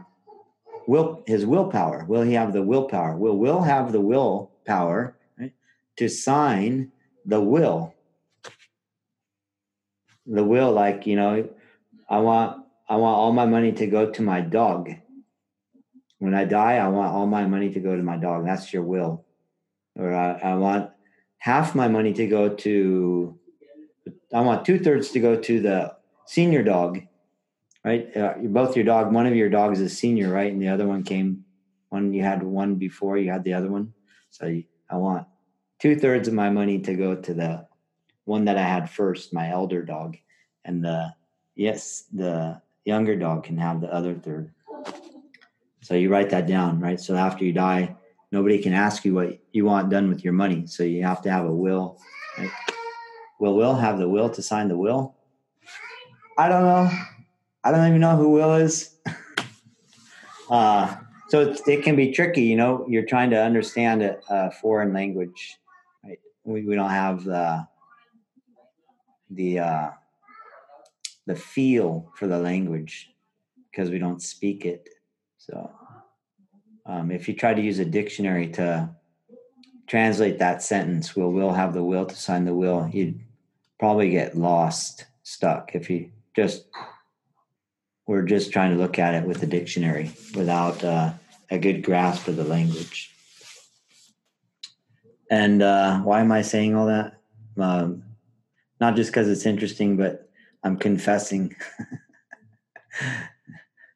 [0.87, 2.05] will his willpower.
[2.05, 3.17] Will he have the willpower?
[3.17, 5.51] Will will have the willpower right,
[5.97, 6.93] to sign
[7.25, 7.93] the will.
[10.25, 11.49] The will, like you know,
[12.09, 14.91] I want I want all my money to go to my dog.
[16.19, 18.45] When I die, I want all my money to go to my dog.
[18.45, 19.25] That's your will.
[19.97, 20.91] Or I, I want
[21.39, 23.37] half my money to go to
[24.33, 25.95] I want two thirds to go to the
[26.25, 27.01] senior dog,
[27.83, 28.15] right?
[28.15, 30.51] Uh, both your dog, one of your dogs is senior, right?
[30.51, 31.45] And the other one came,
[31.89, 33.93] one you had one before, you had the other one.
[34.31, 34.45] So
[34.89, 35.27] I want
[35.79, 37.67] two thirds of my money to go to the
[38.25, 40.17] one that I had first, my elder dog,
[40.63, 41.13] and the
[41.55, 44.51] yes, the younger dog can have the other third.
[45.81, 46.99] So you write that down, right?
[46.99, 47.95] So after you die,
[48.31, 50.65] nobody can ask you what you want done with your money.
[50.65, 51.99] So you have to have a will.
[52.37, 52.49] Right?
[53.39, 55.14] Will will have the will to sign the will?
[56.37, 56.89] I don't know.
[57.63, 58.95] I don't even know who Will is.
[60.49, 60.95] uh,
[61.29, 62.85] so it can be tricky, you know.
[62.89, 65.57] You're trying to understand a, a foreign language,
[66.03, 66.19] right?
[66.43, 67.65] We, we don't have the
[69.29, 69.89] the uh,
[71.25, 73.09] the feel for the language
[73.71, 74.89] because we don't speak it.
[75.37, 75.71] So,
[76.85, 78.89] um, if you try to use a dictionary to
[79.87, 83.21] translate that sentence, "will will have the will to sign the will," you'd
[83.79, 86.65] probably get lost, stuck if you just
[88.07, 91.13] we're just trying to look at it with a dictionary without uh,
[91.49, 93.11] a good grasp of the language.
[95.31, 97.13] And uh, why am I saying all that?
[97.57, 98.03] Um,
[98.79, 100.29] not just because it's interesting, but
[100.63, 101.55] I'm confessing.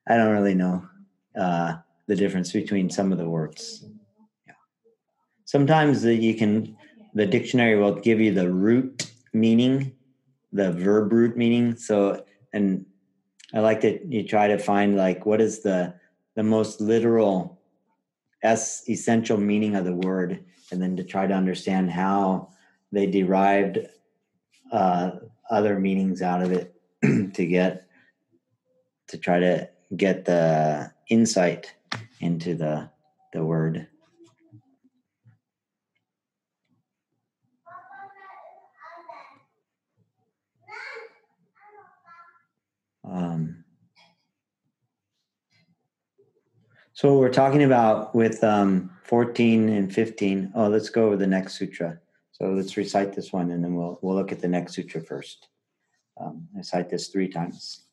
[0.08, 0.88] I don't really know
[1.40, 1.76] uh,
[2.08, 3.86] the difference between some of the words.
[5.46, 6.76] sometimes the, you can
[7.14, 9.94] the dictionary will give you the root meaning,
[10.52, 11.76] the verb root meaning.
[11.76, 12.24] So
[12.54, 12.86] and
[13.54, 15.95] I like that you try to find like what is the
[16.36, 17.60] the most literal
[18.43, 22.50] s essential meaning of the word, and then to try to understand how
[22.91, 23.80] they derived
[24.72, 25.12] uh,
[25.50, 26.76] other meanings out of it
[27.34, 27.88] to get
[29.08, 31.74] to try to get the insight
[32.20, 32.89] into the
[33.34, 33.88] the word.
[43.10, 43.64] Um,
[46.93, 50.51] so we're talking about with um, 14 and 15.
[50.53, 51.99] Oh, let's go over the next sutra.
[52.32, 55.47] So let's recite this one, and then we'll we'll look at the next sutra first.
[56.20, 57.86] Um, recite this three times.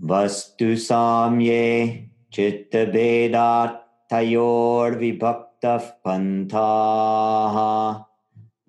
[0.00, 8.04] Vastu samye chitta beda tayor vibhaktav pantaha.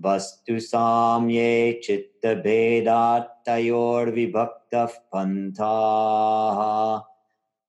[0.02, 3.35] Vastu samye chitta beda.
[3.45, 6.61] चित्तभेदात्तयोर्विभक्तः पन्थाः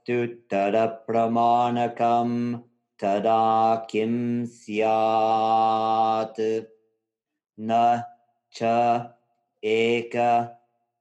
[0.10, 2.60] चेद्वस्तुतरप्रमाणकं
[3.04, 6.62] तदा किं स्यात्?
[7.60, 8.02] न
[8.56, 8.64] च
[9.64, 10.12] एक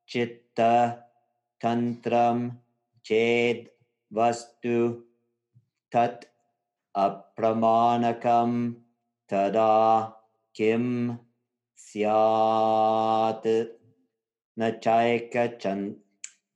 [0.08, 2.50] चित्ततन्त्रं
[3.04, 3.68] चेद्
[4.18, 5.02] वस्तु
[5.96, 6.24] तत्
[6.96, 8.72] अप्रमाणकं
[9.32, 10.12] तदा
[10.54, 11.16] किं
[11.76, 13.64] स्यात्?
[14.58, 15.92] न चैकचन्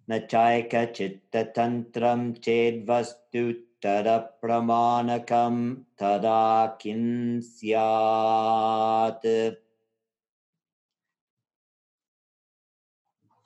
[0.10, 3.51] न चैकचित्ततन्त्रं चेद्वस्तु
[3.86, 5.55] तदप्रमाणकं
[5.99, 7.03] तदा किं
[7.47, 9.28] स्यात्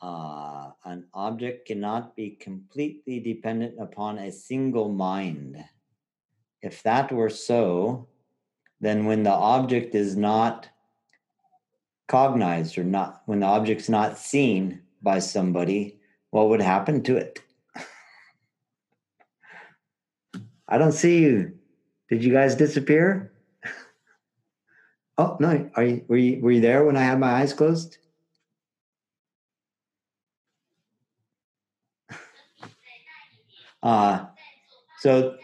[0.02, 5.64] uh, an object cannot be completely dependent upon a single mind.
[6.62, 8.08] If that were so,
[8.80, 10.70] then when the object is not
[12.08, 16.00] cognized or not, when the object's not seen by somebody,
[16.31, 17.41] what would happen to it?
[20.69, 21.53] I don't see you.
[22.09, 23.33] Did you guys disappear?
[25.19, 27.99] oh no, are you were you were you there when I had my eyes closed?
[33.83, 34.27] Uh,
[34.99, 35.37] so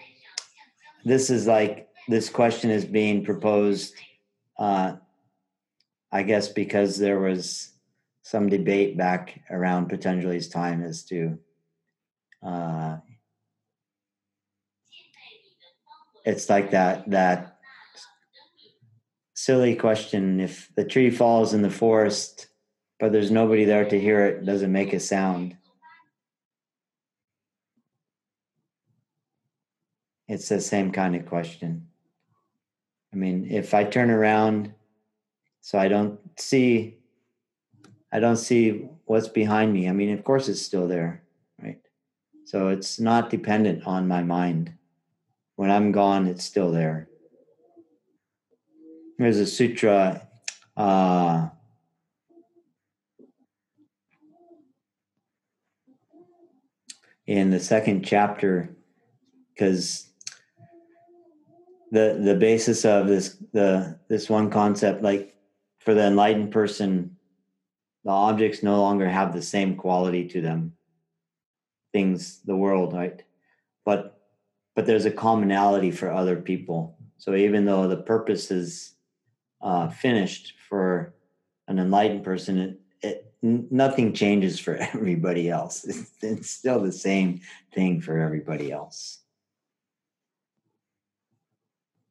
[1.05, 3.95] this is like this question is being proposed,
[4.59, 4.95] uh,
[6.11, 7.72] I guess, because there was
[8.33, 11.39] some debate back around Patanjali's time as to
[12.43, 12.97] uh,
[16.25, 17.59] it's like that that
[19.35, 22.47] silly question if the tree falls in the forest
[22.99, 25.55] but there's nobody there to hear it does it make a sound?
[30.27, 31.89] It's the same kind of question.
[33.13, 34.73] I mean if i turn around
[35.61, 37.02] so i don't see
[38.13, 39.89] I don't see what's behind me.
[39.89, 41.23] I mean, of course, it's still there,
[41.61, 41.81] right?
[42.45, 44.75] So it's not dependent on my mind.
[45.57, 47.09] When I'm gone, it's still there.
[49.19, 50.29] There's a sutra.
[50.77, 51.49] Uh,
[57.27, 58.75] in the second chapter,
[59.55, 60.09] because
[61.91, 65.37] the the basis of this the this one concept, like
[65.79, 67.12] for the enlightened person,
[68.05, 70.73] the objects no longer have the same quality to them
[71.93, 73.23] things the world right
[73.85, 74.23] but
[74.75, 76.97] but there's a commonality for other people.
[77.19, 78.95] So even though the purpose is
[79.61, 81.15] uh, finished for
[81.69, 85.85] an enlightened person, it, it, nothing changes for everybody else.
[85.85, 87.41] It's, it's still the same
[87.75, 89.19] thing for everybody else.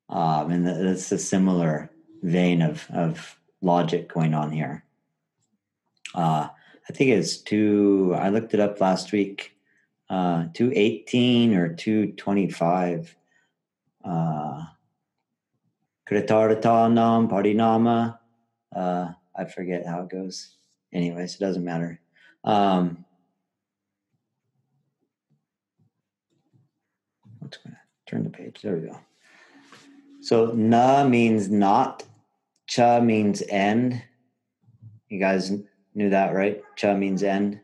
[0.10, 1.90] Um, and it's a similar
[2.22, 4.84] vein of, of logic going on here.
[6.14, 6.48] Uh,
[6.90, 9.54] I think it's two, I looked it up last week,
[10.10, 13.16] uh, 218 or 225.
[14.04, 14.64] Uh,
[16.10, 18.18] Kritartanam Parinama.
[18.76, 20.58] Uh, I forget how it goes.
[20.92, 22.02] Anyways, it doesn't matter.
[22.44, 23.06] Um,
[27.52, 27.60] to
[28.08, 28.62] turn the page?
[28.62, 29.00] There we go.
[30.22, 32.04] So na means not,
[32.68, 34.02] cha means end.
[35.10, 35.52] You guys
[35.94, 36.62] knew that, right?
[36.76, 37.60] Cha means end.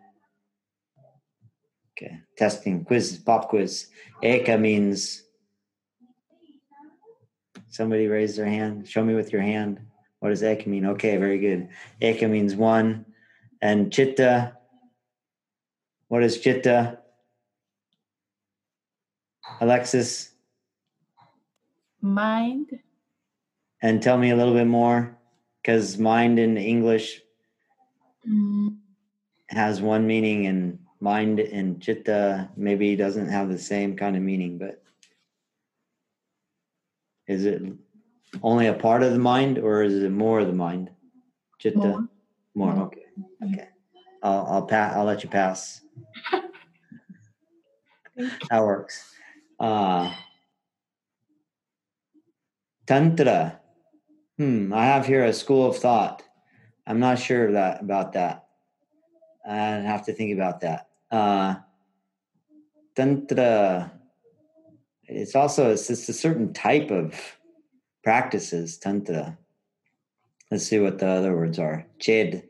[1.97, 3.88] Okay, testing quiz, pop quiz.
[4.23, 5.23] Eka means
[7.69, 8.88] somebody raised their hand.
[8.88, 9.80] Show me with your hand.
[10.19, 10.86] What does Eka mean?
[10.86, 11.69] Okay, very good.
[12.01, 13.05] Eka means one.
[13.61, 14.57] And chitta,
[16.07, 16.99] what is chitta?
[19.59, 20.32] Alexis?
[22.01, 22.67] Mind.
[23.82, 25.17] And tell me a little bit more,
[25.61, 27.21] because mind in English
[28.28, 28.75] mm.
[29.49, 34.57] has one meaning, and mind in chitta maybe doesn't have the same kind of meaning,
[34.57, 34.82] but
[37.28, 37.61] is it
[38.41, 40.89] only a part of the mind, or is it more of the mind?
[41.59, 41.78] Chitta.
[41.80, 42.07] More.
[42.55, 42.73] more.
[42.86, 43.05] Okay.
[43.43, 43.67] Okay.
[44.23, 44.95] I'll I'll pass.
[44.95, 45.82] I'll let you pass.
[48.49, 49.13] that works.
[49.59, 50.13] Uh,
[52.86, 53.59] tantra.
[54.38, 54.71] Hmm.
[54.73, 56.23] I have here a school of thought.
[56.88, 58.45] I'm not sure that about that.
[59.47, 60.88] I have to think about that.
[61.11, 61.55] Uh,
[62.95, 63.91] tantra
[65.03, 67.38] it's also it's, it's a certain type of
[68.03, 69.38] practices tantra
[70.51, 71.85] let's see what the other words are.
[71.99, 72.49] Chid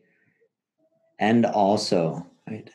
[1.19, 2.69] and also right?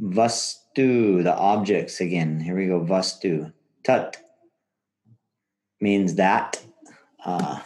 [0.00, 2.40] Vastu the objects again.
[2.40, 3.52] Here we go vastu.
[3.84, 4.16] Tat
[5.80, 6.64] means that.
[7.24, 7.60] Uh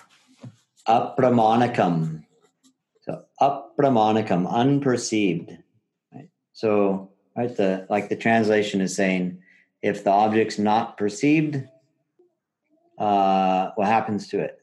[3.03, 5.59] so apramanikam unperceived
[6.15, 9.39] right so right the like the translation is saying
[9.83, 11.63] if the object's not perceived,
[12.99, 14.59] uh, what happens to it?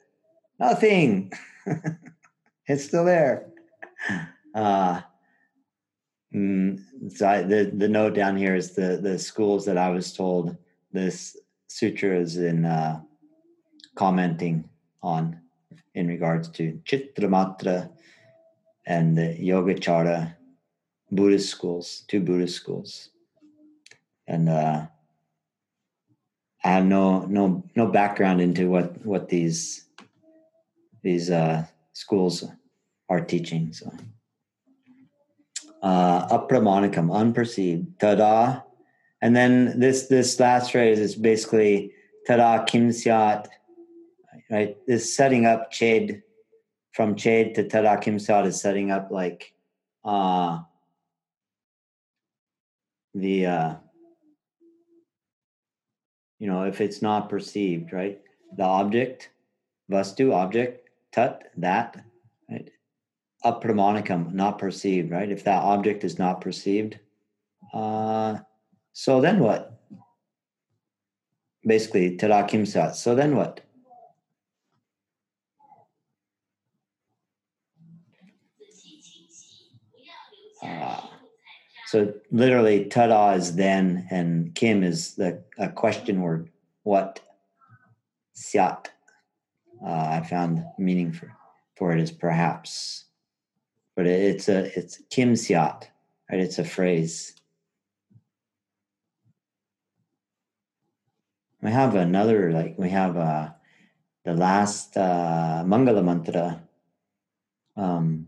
[0.59, 1.31] Nothing.
[2.67, 3.47] it's still there.
[4.55, 5.01] Uh,
[6.33, 6.79] mm,
[7.09, 10.55] so I, the the note down here is the the schools that I was told
[10.91, 11.37] this
[11.67, 13.01] sutra is in uh,
[13.95, 14.69] commenting
[15.03, 15.39] on
[15.93, 17.89] in regards to Chittamatra
[18.89, 20.35] and the Yogacara
[21.11, 23.11] Buddhist schools, two Buddhist schools,
[24.27, 24.87] and uh,
[26.63, 29.85] I have no no no background into what what these
[31.03, 32.43] these uh, schools
[33.09, 33.71] are teaching.
[33.73, 33.91] So,
[35.81, 38.63] uh, unperceived, tada,
[39.21, 41.93] and then this this last phrase is basically
[42.27, 43.47] tada kim syat,
[44.49, 44.75] right?
[44.87, 46.23] This setting up ched
[46.99, 49.53] from ched to tada syat is setting up like
[50.03, 50.59] uh,
[53.15, 53.75] the uh,
[56.39, 58.19] you know, if it's not perceived, right?
[58.57, 59.29] The object,
[59.89, 62.03] vastu, object, tat, that,
[62.51, 62.69] right?
[63.45, 65.31] Apramanikam, not perceived, right?
[65.31, 66.99] If that object is not perceived,
[67.73, 68.39] uh,
[68.91, 69.79] so then what?
[71.65, 72.97] Basically, tadakim sat.
[72.97, 73.61] So then what?
[81.89, 86.51] So literally, tada is then, and kim is the a question word.
[86.83, 87.19] What?
[88.35, 88.89] Syat.
[89.83, 91.35] Uh, I found meaning for
[91.75, 93.05] for it is perhaps,
[93.95, 95.89] but it's a it's kim syat,
[96.29, 96.39] right?
[96.39, 97.33] It's a phrase.
[101.63, 103.49] We have another like we have uh,
[104.25, 106.61] the last uh, Mangala mantra.
[107.75, 108.27] Um,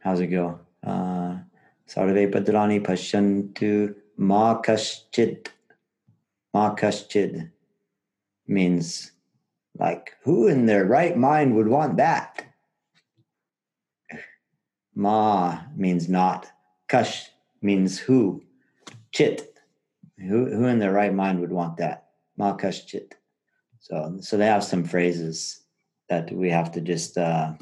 [0.00, 0.60] how's it go?
[0.84, 5.48] Sarve Bhadrani Pashantu Ma Kaschid.
[6.54, 7.50] Ma Kaschid
[8.46, 9.12] means
[9.78, 12.44] like, who in their right mind would want that?
[14.94, 16.50] Ma means not.
[16.88, 17.30] Kash
[17.62, 18.42] means who.
[19.12, 19.58] Chit.
[20.18, 22.08] Who, who in their right mind would want that?
[22.36, 23.12] Ma Kaschit.
[23.80, 25.62] So, so they have some phrases
[26.08, 27.54] that we have to just uh,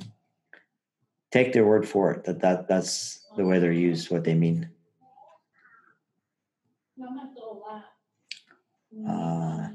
[1.30, 2.24] take their word for it.
[2.24, 4.68] That that that's the way they're used, what they mean.
[9.08, 9.68] Uh,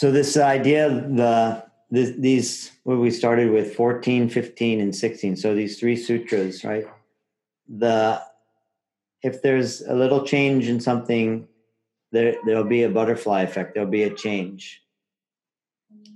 [0.00, 5.54] so this idea the, the these what we started with 14 15 and 16 so
[5.54, 6.86] these three sutras right
[7.68, 8.20] the
[9.22, 11.46] if there's a little change in something
[12.12, 13.74] there there'll be a butterfly effect.
[13.74, 14.82] There'll be a change.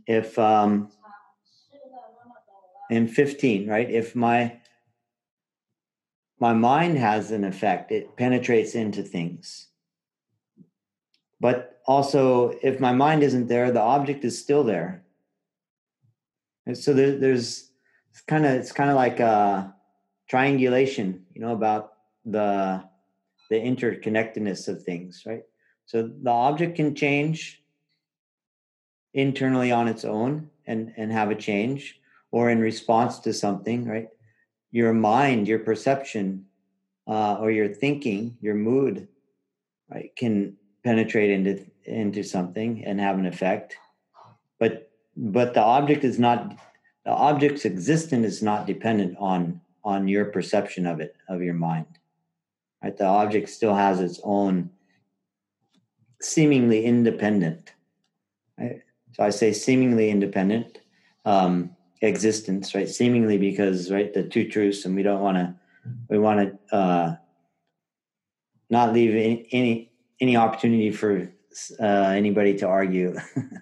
[0.07, 0.91] If um
[2.91, 4.61] in 15 right if my
[6.39, 9.69] my mind has an effect it penetrates into things.
[11.41, 15.05] But also if my mind isn't there the object is still there.
[16.67, 17.71] And so there, there's
[18.11, 19.75] it's kind of it's kind of like a
[20.29, 21.93] triangulation you know about
[22.25, 22.83] the
[23.51, 25.43] the interconnectedness of things right
[25.87, 27.63] so the object can change
[29.13, 34.09] internally on its own and and have a change or in response to something right?
[34.71, 36.47] Your mind your perception
[37.07, 39.09] uh, or your thinking your mood
[39.91, 43.77] right can penetrate into into something and have an effect.
[44.59, 46.57] But but the object is not
[47.05, 51.87] the object's existence is not dependent on on your perception of it of your mind
[52.85, 52.97] right?
[52.97, 54.71] The object still has its own
[56.25, 57.73] seemingly independent
[58.59, 58.83] right?
[59.13, 60.79] so i say seemingly independent
[61.27, 61.71] um,
[62.03, 65.55] existence right seemingly because right the two truths and we don't want to
[66.09, 67.17] we want to uh,
[68.71, 71.31] not leave any, any any opportunity for
[71.81, 73.17] uh, anybody to argue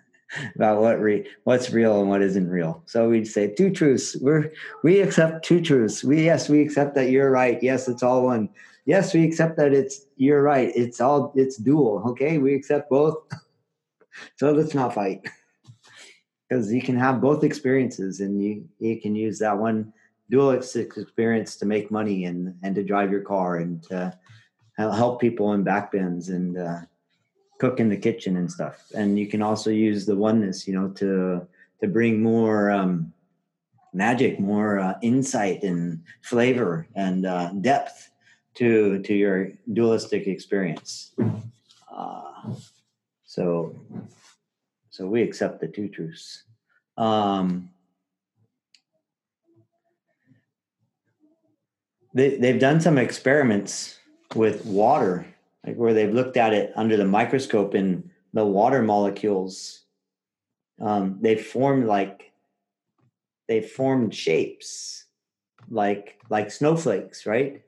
[0.57, 2.83] about what re- what's real and what isn't real.
[2.87, 4.17] So we'd say two truths.
[4.21, 4.53] We're
[4.83, 6.03] we accept two truths.
[6.03, 7.63] We yes, we accept that you're right.
[7.63, 8.49] Yes, it's all one.
[8.85, 10.73] Yes, we accept that it's you're right.
[10.75, 12.03] It's all it's dual.
[12.11, 13.17] Okay, we accept both.
[14.37, 15.21] so let's not fight
[16.49, 19.93] because you can have both experiences, and you you can use that one
[20.31, 24.13] dual experience to make money and and to drive your car and to
[24.77, 26.81] help people in back bends and uh,
[27.59, 28.91] cook in the kitchen and stuff.
[28.97, 31.47] And you can also use the oneness, you know, to
[31.81, 33.13] to bring more um,
[33.93, 38.12] magic, more uh, insight and flavor and uh, depth
[38.55, 41.13] to to your dualistic experience.
[41.91, 42.55] Uh,
[43.25, 43.75] so
[44.91, 46.45] so we accept the two truths.
[46.99, 47.71] Um,
[52.15, 53.99] they, they've done some experiments
[54.35, 55.27] with water,
[55.67, 59.85] like where they've looked at it under the microscope and the water molecules,
[60.81, 62.33] um, they formed like
[63.49, 65.07] they formed shapes
[65.71, 67.63] like like snowflakes, right?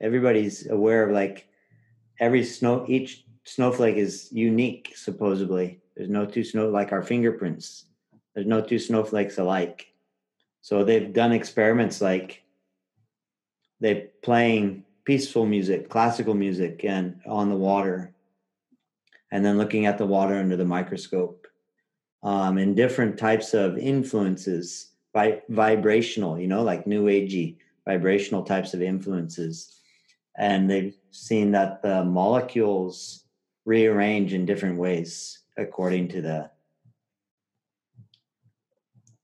[0.00, 1.48] Everybody's aware of like
[2.20, 5.80] every snow each snowflake is unique supposedly.
[5.96, 7.86] There's no two snow like our fingerprints.
[8.34, 9.92] There's no two snowflakes alike.
[10.60, 12.44] So they've done experiments like
[13.80, 18.14] they're playing peaceful music, classical music, and on the water,
[19.32, 21.46] and then looking at the water under the microscope,
[22.22, 28.74] um, and different types of influences, by vibrational, you know, like new agey vibrational types
[28.74, 29.77] of influences,
[30.38, 33.24] and they've seen that the molecules
[33.64, 36.50] rearrange in different ways according to the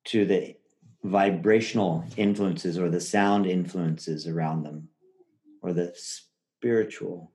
[0.05, 0.55] to the
[1.03, 4.89] vibrational influences or the sound influences around them
[5.63, 7.33] or the spiritual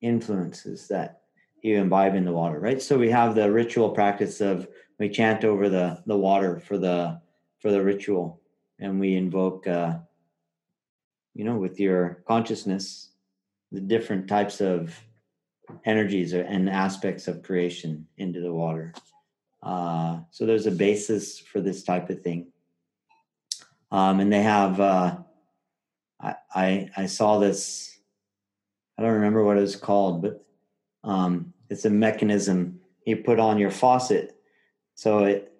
[0.00, 1.20] influences that
[1.62, 2.80] you imbibe in the water, right?
[2.80, 7.20] So we have the ritual practice of we chant over the the water for the
[7.60, 8.40] for the ritual,
[8.78, 9.96] and we invoke, uh,
[11.34, 13.10] you know, with your consciousness,
[13.72, 14.98] the different types of
[15.84, 18.94] energies and aspects of creation into the water.
[19.62, 22.48] Uh, so there's a basis for this type of thing,
[23.90, 24.80] um, and they have.
[24.80, 25.16] Uh,
[26.54, 27.98] I, I, saw this.
[28.96, 30.44] I don't remember what it was called, but
[31.02, 34.36] um, it's a mechanism you put on your faucet,
[34.94, 35.52] so it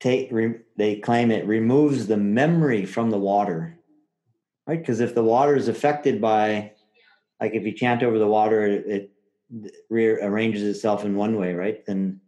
[0.00, 0.30] take.
[0.32, 3.78] Re, they claim it removes the memory from the water,
[4.66, 4.78] right?
[4.78, 6.72] Because if the water is affected by,
[7.40, 11.84] like, if you chant over the water, it, it rearranges itself in one way, right?
[11.86, 12.20] Then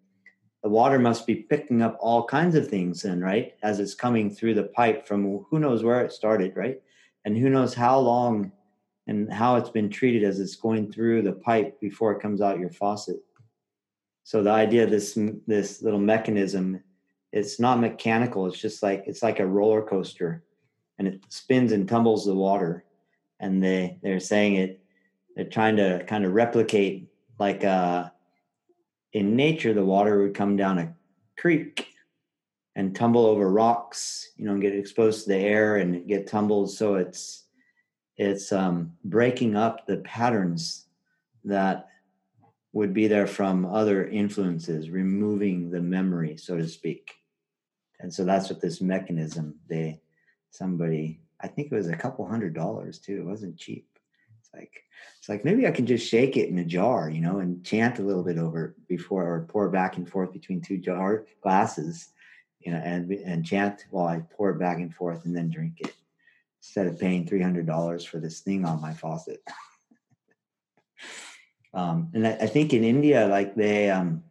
[0.63, 4.31] the water must be picking up all kinds of things then right as it's coming
[4.31, 6.81] through the pipe from who knows where it started right
[7.27, 8.51] and who knows how long
[9.07, 12.59] and how it's been treated as it's going through the pipe before it comes out
[12.59, 13.17] your faucet.
[14.23, 16.83] So the idea of this this little mechanism,
[17.33, 18.47] it's not mechanical.
[18.47, 20.45] It's just like it's like a roller coaster,
[20.99, 22.85] and it spins and tumbles the water.
[23.41, 24.81] And they they're saying it.
[25.35, 28.11] They're trying to kind of replicate like uh,
[29.13, 30.95] in nature, the water would come down a
[31.37, 31.89] creek,
[32.77, 36.71] and tumble over rocks, you know, and get exposed to the air and get tumbled.
[36.71, 37.45] So it's
[38.17, 40.87] it's um, breaking up the patterns
[41.45, 41.89] that
[42.73, 47.15] would be there from other influences, removing the memory, so to speak.
[48.01, 49.55] And so that's what this mechanism.
[49.69, 50.01] They
[50.55, 53.19] somebody, I think it was a couple hundred dollars too.
[53.19, 53.87] It wasn't cheap.
[54.41, 54.73] It's like
[55.19, 57.99] it's like maybe I can just shake it in a jar, you know, and chant
[57.99, 62.11] a little bit over before or pour back and forth between two jar glasses
[62.65, 65.81] you know, and and chant while I pour it back and forth and then drink
[65.81, 65.95] it
[66.61, 69.43] instead of paying three hundred dollars for this thing on my faucet.
[71.75, 74.25] um, and I, I, think in India, like they um,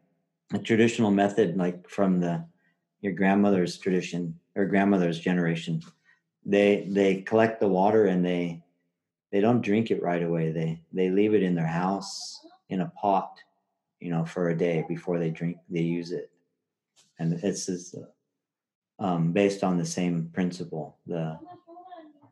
[0.51, 2.45] a traditional method, like from the
[3.01, 5.82] your grandmother's tradition or grandmother's generation,
[6.46, 8.62] they they collect the water and they
[9.32, 10.52] they don't drink it right away.
[10.52, 13.38] They they leave it in their house in a pot,
[14.00, 15.58] you know, for a day before they drink.
[15.70, 16.30] They use it,
[17.20, 17.96] and it's this
[19.00, 21.39] um, based on the same principle, the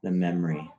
[0.03, 0.69] the memory.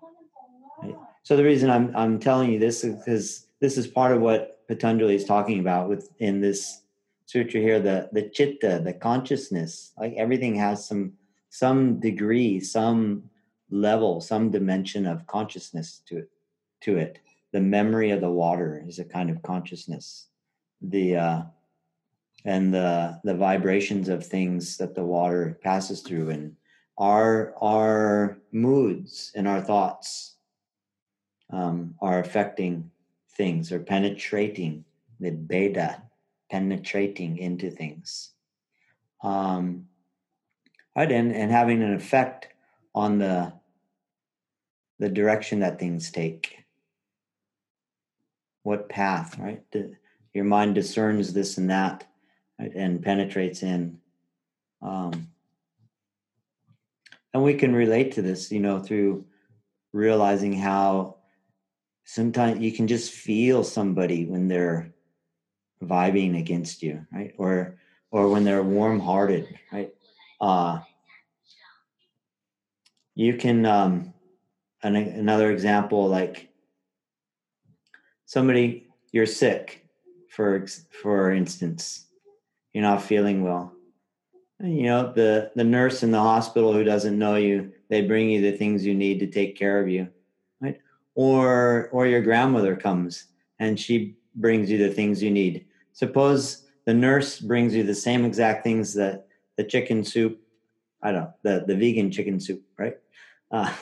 [1.23, 4.67] So the reason I'm I'm telling you this is because this is part of what
[4.69, 6.83] Patanjali is talking about within this
[7.27, 7.81] sutra here.
[7.81, 11.15] The the chitta, the consciousness, like everything has some
[11.53, 13.25] some degree, some
[13.71, 16.31] level, some dimension of consciousness to it.
[16.81, 17.21] To it,
[17.53, 20.27] the memory of the water is a kind of consciousness.
[20.81, 21.43] The uh,
[22.45, 26.57] and the the vibrations of things that the water passes through and
[26.99, 30.37] our our moods and our thoughts
[31.51, 32.91] um, are affecting
[33.37, 34.85] things or penetrating
[35.21, 36.03] the beta
[36.51, 38.33] penetrating into things
[39.23, 39.87] um,
[40.97, 42.49] right and, and having an effect
[42.95, 43.53] on the
[44.99, 46.57] the direction that things take
[48.63, 49.63] what path right
[50.35, 52.07] your mind discerns this and that
[52.59, 53.99] right, and penetrates in.
[54.81, 55.29] Um,
[57.35, 59.27] and we can relate to this, you know, through
[59.93, 61.17] realizing how
[62.05, 64.93] sometimes you can just feel somebody when they're
[65.83, 67.35] vibing against you, right?
[67.39, 67.79] Or
[68.11, 69.95] or when they're warm-hearted, right?
[70.43, 70.81] Uh,
[73.15, 74.13] you can um,
[74.83, 76.51] an, another example like
[78.27, 79.87] somebody you're sick
[80.29, 82.07] for for instance
[82.73, 83.73] you're not feeling well.
[84.61, 88.41] You know, the, the nurse in the hospital who doesn't know you, they bring you
[88.41, 90.09] the things you need to take care of you,
[90.61, 90.79] right?
[91.15, 93.27] Or, or your grandmother comes
[93.59, 95.67] and she brings you the things you need.
[95.93, 99.27] Suppose the nurse brings you the same exact things that
[99.63, 100.41] the chicken soup,
[101.03, 102.97] I don't know, the, the vegan chicken soup, right?
[103.51, 103.73] Uh,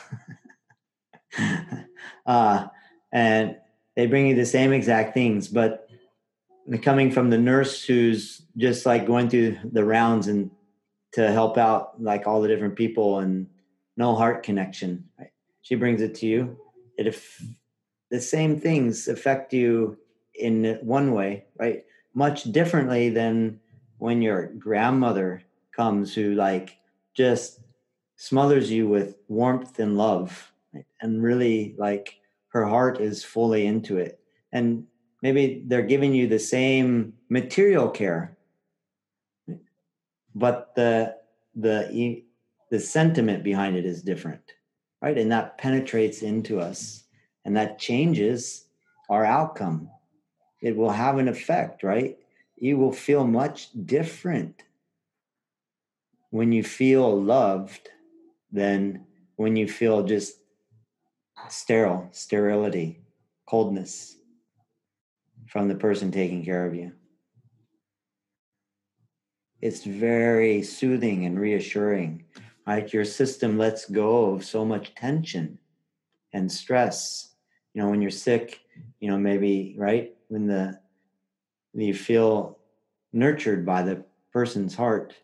[2.27, 2.67] uh,
[3.13, 3.57] and
[3.97, 5.89] they bring you the same exact things, but
[6.83, 10.51] coming from the nurse who's just like going through the rounds and
[11.13, 13.47] to help out like all the different people and
[13.97, 15.31] no heart connection right?
[15.63, 16.57] she brings it to you
[16.97, 17.43] it if
[18.11, 19.99] the same things affect you
[20.35, 23.59] in one way right much differently than
[23.99, 25.43] when your grandmother
[25.75, 26.79] comes who like
[27.15, 27.61] just
[28.17, 30.87] smothers you with warmth and love right?
[31.01, 32.17] and really like
[32.49, 34.21] her heart is fully into it.
[34.53, 34.87] And
[35.23, 38.37] maybe they're giving you the same material care
[40.35, 41.17] but the
[41.55, 42.23] the
[42.71, 44.55] the sentiment behind it is different
[45.03, 45.17] right?
[45.17, 47.05] And that penetrates into us
[47.45, 48.67] and that changes
[49.09, 49.89] our outcome.
[50.61, 52.19] It will have an effect right?
[52.57, 54.63] You will feel much different
[56.31, 57.89] when you feel loved
[58.53, 59.05] than
[59.37, 60.35] when you feel just
[61.49, 63.01] sterile sterility
[63.49, 64.17] coldness
[65.47, 66.93] from the person taking care of you.
[69.61, 72.25] It's very soothing and reassuring,
[72.67, 72.91] right?
[72.93, 75.59] Your system lets go of so much tension
[76.33, 77.35] and stress.
[77.75, 78.61] You know, when you're sick,
[79.01, 80.15] you know, maybe, right?
[80.29, 80.79] When the
[81.75, 82.59] you feel
[83.13, 85.15] nurtured by the person's heart,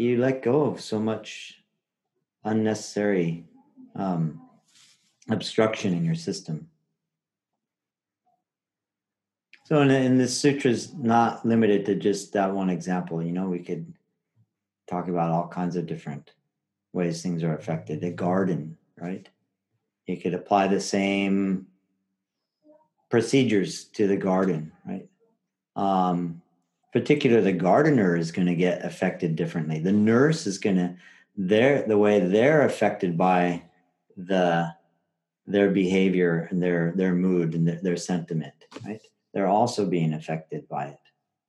[0.00, 1.62] you let go of so much
[2.44, 3.44] unnecessary
[3.94, 4.40] um,
[5.28, 6.68] obstruction in your system.
[9.66, 13.22] So, and, and this sutra is not limited to just that one example.
[13.22, 13.92] You know, we could
[14.88, 16.32] talk about all kinds of different
[16.92, 18.02] ways things are affected.
[18.02, 19.28] A garden, right?
[20.06, 21.66] You could apply the same
[23.10, 25.08] procedures to the garden, right?
[25.76, 26.42] Um,
[26.92, 29.80] particular, the gardener is going to get affected differently.
[29.80, 30.96] The nurse is going to,
[31.36, 33.62] they're the way they're affected by
[34.16, 34.74] the
[35.46, 39.00] their behavior and their their mood and their, their sentiment, right?
[39.32, 40.98] they're also being affected by it.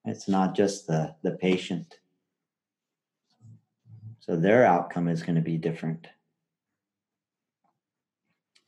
[0.06, 1.98] It's not just the, the patient.
[4.20, 6.08] So their outcome is going to be different.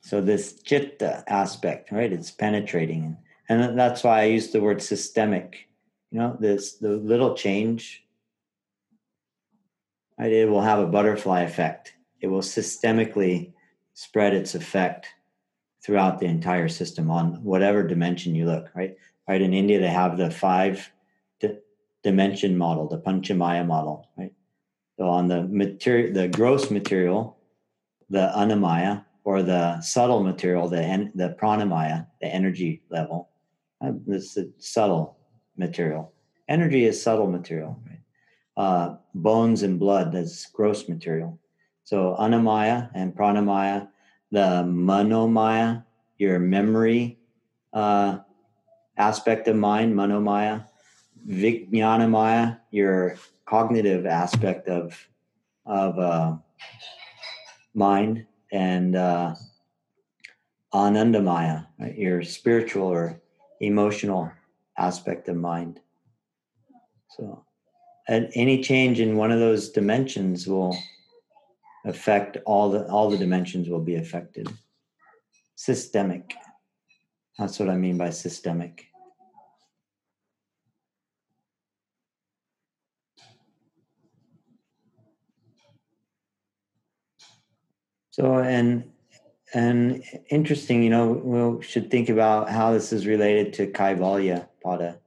[0.02, 2.12] So this chitta aspect, right?
[2.12, 3.16] It's penetrating,
[3.48, 5.68] and that's why I use the word systemic.
[6.10, 8.04] You know, this the little change,
[10.18, 10.32] right?
[10.32, 11.94] It will have a butterfly effect.
[12.20, 13.52] It will systemically
[13.94, 15.08] spread its effect
[15.84, 18.70] throughout the entire system on whatever dimension you look.
[18.74, 18.96] Right,
[19.28, 19.42] right.
[19.42, 20.90] In India, they have the five
[21.40, 21.58] di-
[22.02, 24.08] dimension model, the Panchamaya model.
[24.16, 24.32] Right.
[24.98, 27.36] So on the material, the gross material,
[28.08, 33.30] the annamaya, or the subtle material, the en- the pranamaya, the energy level.
[33.84, 35.18] Uh, this is subtle
[35.56, 36.12] material.
[36.48, 37.78] Energy is subtle material.
[37.86, 38.00] Right?
[38.56, 41.38] Uh, bones and blood, that's gross material.
[41.84, 43.88] So annamaya and pranamaya,
[44.30, 45.84] the manomaya,
[46.18, 47.18] your memory
[47.72, 48.18] uh,
[48.96, 50.66] aspect of mind, manomaya,
[51.28, 55.08] vijnanamaya, your cognitive aspect of
[55.66, 56.36] of uh,
[57.74, 59.34] mind, and uh,
[60.72, 61.96] anandamaya, right?
[61.96, 63.20] your spiritual or
[63.60, 64.30] emotional
[64.78, 65.80] aspect of mind.
[67.10, 67.44] So,
[68.08, 70.76] and any change in one of those dimensions will
[71.84, 74.48] affect all the all the dimensions will be affected.
[75.54, 76.34] Systemic.
[77.38, 78.86] That's what I mean by systemic.
[88.10, 88.92] So, and
[89.54, 94.98] and interesting, you know, we should think about how this is related to Kaivalya Pada.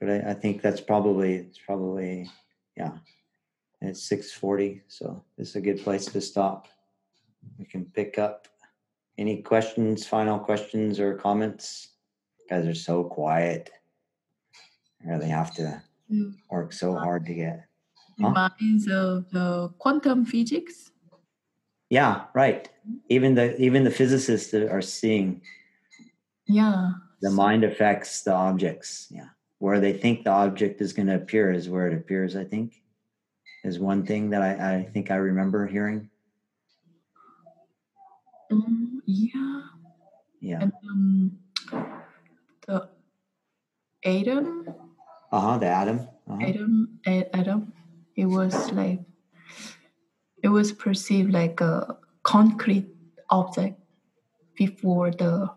[0.00, 2.30] But I, I think that's probably it's probably
[2.76, 2.92] yeah.
[3.80, 6.68] It's six forty, so this is a good place to stop.
[7.58, 8.48] We can pick up
[9.18, 11.88] any questions, final questions or comments.
[12.40, 13.70] You guys are so quiet.
[15.04, 15.82] I really have to
[16.50, 17.66] work so hard to get.
[18.20, 18.28] Huh?
[18.28, 20.90] reminds of the quantum physics.
[21.90, 22.68] Yeah, right.
[23.08, 25.42] Even the even the physicists that are seeing
[26.48, 26.92] Yeah.
[27.22, 29.08] the mind affects the objects.
[29.10, 29.28] Yeah,
[29.58, 32.36] where they think the object is going to appear is where it appears.
[32.36, 32.82] I think
[33.64, 36.08] is one thing that I, I think I remember hearing.
[38.52, 39.62] Mm, yeah.
[40.40, 40.60] Yeah.
[40.62, 41.38] And um,
[42.66, 42.88] the
[44.04, 44.68] atom,
[45.32, 45.58] Uh huh.
[45.58, 46.08] The atom.
[46.28, 46.46] Uh-huh.
[46.46, 47.72] atom, a- atom,
[48.16, 49.00] it was like,
[50.42, 52.86] it was perceived like a concrete
[53.30, 53.80] object
[54.56, 55.50] before the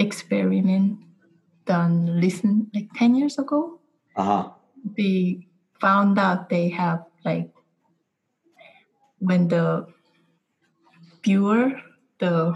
[0.00, 0.98] experiment
[1.66, 3.78] done listen like 10 years ago
[4.16, 4.44] Uh huh.
[4.96, 5.46] they
[5.80, 7.52] found out they have like
[9.20, 9.86] when the
[11.24, 11.70] viewer
[12.18, 12.54] the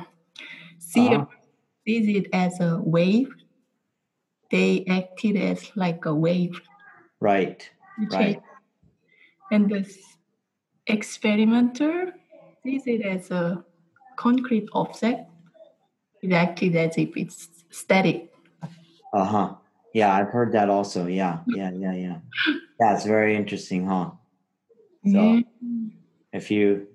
[0.79, 1.27] seer Uh-huh.
[1.87, 3.29] sees it as a wave
[4.51, 6.61] they acted as like a wave
[7.21, 7.61] Right.
[8.11, 8.37] Right.
[8.39, 8.43] is-
[9.53, 9.99] and this
[10.87, 12.13] experimenter
[12.63, 13.65] sees it as a
[14.17, 15.29] concrete object
[16.33, 18.31] acted as if it's static
[19.13, 19.55] Uh huh.
[19.95, 21.07] Yeah, I've heard that also.
[21.07, 21.39] Yeah.
[21.47, 21.71] Yeah.
[21.71, 21.95] Yeah.
[21.95, 22.19] Yeah.
[22.81, 22.95] Yeah.
[22.95, 24.11] It's very interesting, huh?
[25.07, 25.41] So- yeah.
[26.33, 26.89] if you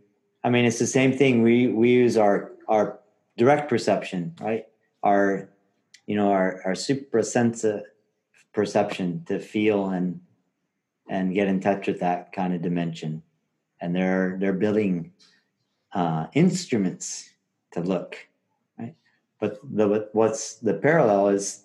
[0.44, 3.00] i mean it's the same thing we we use our our
[3.38, 4.66] direct perception right
[5.04, 5.48] our
[6.08, 7.84] you know our our suprasensitive
[8.54, 10.20] perception to feel and
[11.10, 13.22] and get in touch with that kind of dimension
[13.80, 15.12] and they're they're building
[15.94, 17.30] uh instruments
[17.74, 18.18] to look
[19.40, 21.64] but the what's the parallel is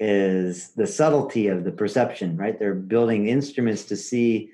[0.00, 4.50] is the subtlety of the perception right they're building instruments to see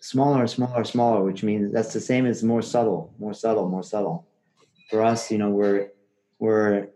[0.00, 4.26] smaller, smaller, smaller, which means that's the same as more subtle, more subtle, more subtle.
[4.90, 5.88] For us, you know, we're
[6.38, 6.88] we're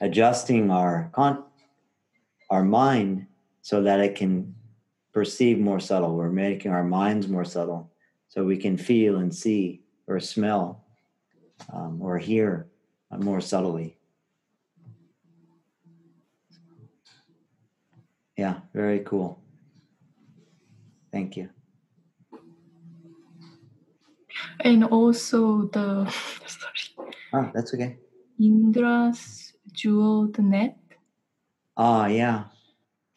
[0.00, 1.44] adjusting our con
[2.50, 3.26] our mind
[3.62, 4.54] so that it can
[5.12, 6.14] perceive more subtle.
[6.14, 7.90] We're making our minds more subtle,
[8.28, 10.84] so we can feel and see or smell
[11.72, 12.68] um, or hear
[13.10, 13.96] more subtly.
[18.36, 19.40] Yeah, very cool.
[21.12, 21.48] Thank you.
[24.60, 26.08] and also the
[26.46, 27.98] sorry Oh, that's okay.
[28.40, 30.78] Indra's jeweled net.
[31.76, 32.44] Ah, yeah.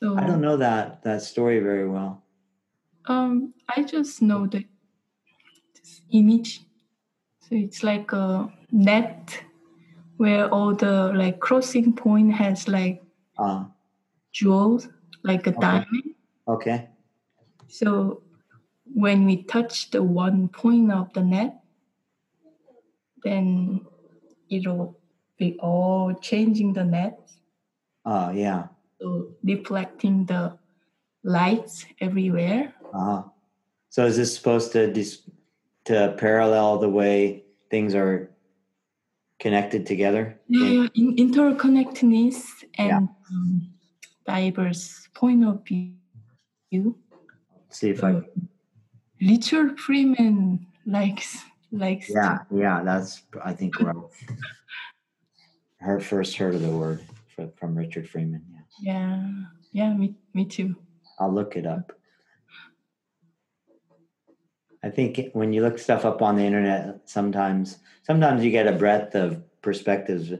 [0.01, 2.23] So I don't know that that story very well.
[3.05, 4.65] Um, I just know the
[5.75, 6.61] this image.
[7.41, 9.43] So it's like a net
[10.19, 13.01] where all the like crossing point has like
[13.39, 13.63] Uh,
[14.35, 14.89] jewels,
[15.23, 15.61] like a Okay.
[15.61, 16.07] diamond.
[16.45, 16.89] okay.
[17.69, 18.21] So
[18.83, 21.63] when we touch the one point of the net,
[23.23, 23.79] then
[24.49, 24.99] it'll
[25.37, 27.15] be all changing the net,
[28.03, 28.67] Uh, yeah.
[28.99, 30.57] so reflecting the
[31.23, 32.73] lights everywhere.
[32.93, 33.23] Uh-huh.
[33.89, 35.23] So is this supposed to dis-
[35.85, 38.35] to parallel the way things are
[39.39, 40.39] connected together?
[40.47, 42.99] Yeah, in, interconnectedness and Yeah.
[43.31, 43.69] um,
[44.25, 46.95] diverse point of view.
[47.69, 48.21] See if I Uh,
[49.21, 53.75] Richard Freeman likes likes Yeah, yeah, that's I think.
[55.79, 57.01] Her first heard of the word
[57.35, 58.43] from, from Richard Freeman.
[58.49, 59.29] Yeah, yeah
[59.71, 60.75] yeah me me too.
[61.19, 61.91] I'll look it up.
[64.83, 68.71] I think when you look stuff up on the internet, sometimes sometimes you get a
[68.71, 70.31] breadth of perspectives.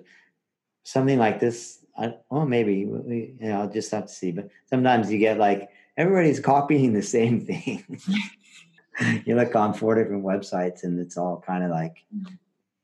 [0.84, 4.32] Something like this, I, well, maybe we, you know, I'll just have to see.
[4.32, 7.84] But sometimes you get like everybody's copying the same thing.
[9.26, 12.06] you look on four different websites, and it's all kind of like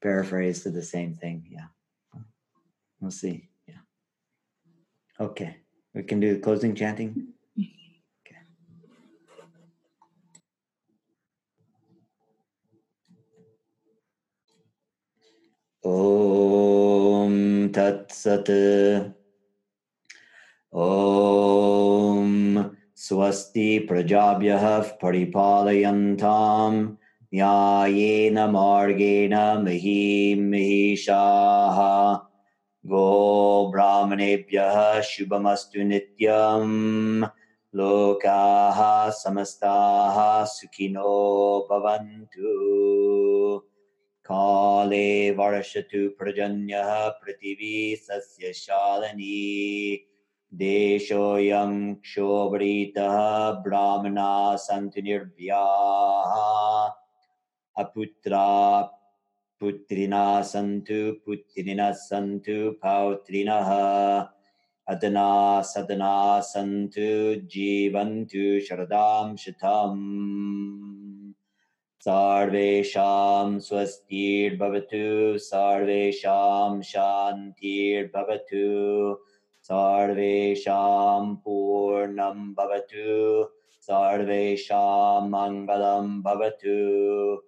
[0.02, 1.48] paraphrased to the same thing.
[1.50, 2.22] Yeah,
[3.00, 3.48] we'll see.
[3.68, 3.76] Yeah.
[5.20, 5.58] Okay,
[5.94, 7.35] we can do the closing chanting.
[15.88, 18.52] ॐ तत्सत्।
[20.76, 22.64] ॐ
[22.96, 26.96] स्वस्ति प्रजाभ्यः परिपालयन्तां।
[27.34, 32.18] न्यायेन मार्गेण महीं महिषाः।
[32.86, 37.26] गो ब्राह्मणेभ्यः शुभमस्तु नित्यं
[37.76, 42.56] लोकाः समस्ताः सुखिनो भवन्तु
[44.26, 49.38] काले वर्षतु पर्जन्यः पृथिवी सस्यशालिनी
[50.54, 53.16] देशोऽयं क्षोभरीतः
[53.66, 56.34] ब्राह्मणा सन्तु निर्भयाः।
[57.84, 58.48] अपुत्रा
[59.60, 63.70] पुत्रिणः सन्तु पुत्रिणः सन्तु पौत्रिणः
[64.88, 65.30] अदना
[65.62, 67.10] सदना सन्तु
[67.54, 70.85] जीवन्तु शरदां शतम्
[72.06, 79.16] Sarvesham Swastir Bhavatu, Sarvesham Shantir Bhavatu,
[79.68, 83.48] Sarvesham Purnam Bhavatu,
[83.90, 87.40] Sarvesham Mangalam Bhavatu,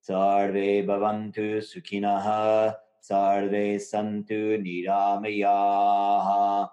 [0.00, 6.70] Sarve Bhavantu Sukhinaha, Sarve Santu Niramayaha,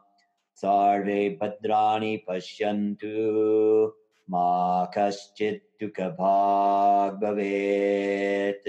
[0.53, 3.91] Sarve Bhadrani Pashyantu,
[4.30, 8.68] मा कश्चित् दुःखभाग् भवेत्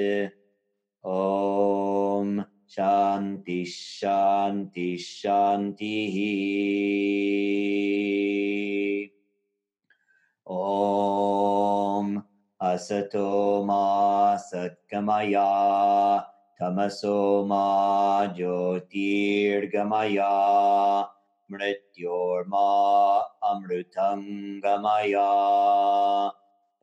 [1.06, 2.42] ॐ
[2.76, 6.16] शान्ति शान्ति शान्तिः
[10.48, 12.20] ॐ
[12.70, 13.30] असतो
[13.66, 13.84] मा
[14.50, 15.50] सत्कमया
[16.60, 17.66] तमसो मा
[18.38, 20.32] ज्योतिर्गमया
[21.52, 22.68] मृत्योर्मा
[23.52, 25.28] अमृतङ्गमया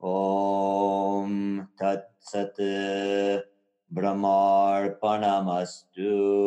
[0.05, 3.49] ॐ तत्सत्
[3.93, 6.39] ब्रह्मार्पणमस्तु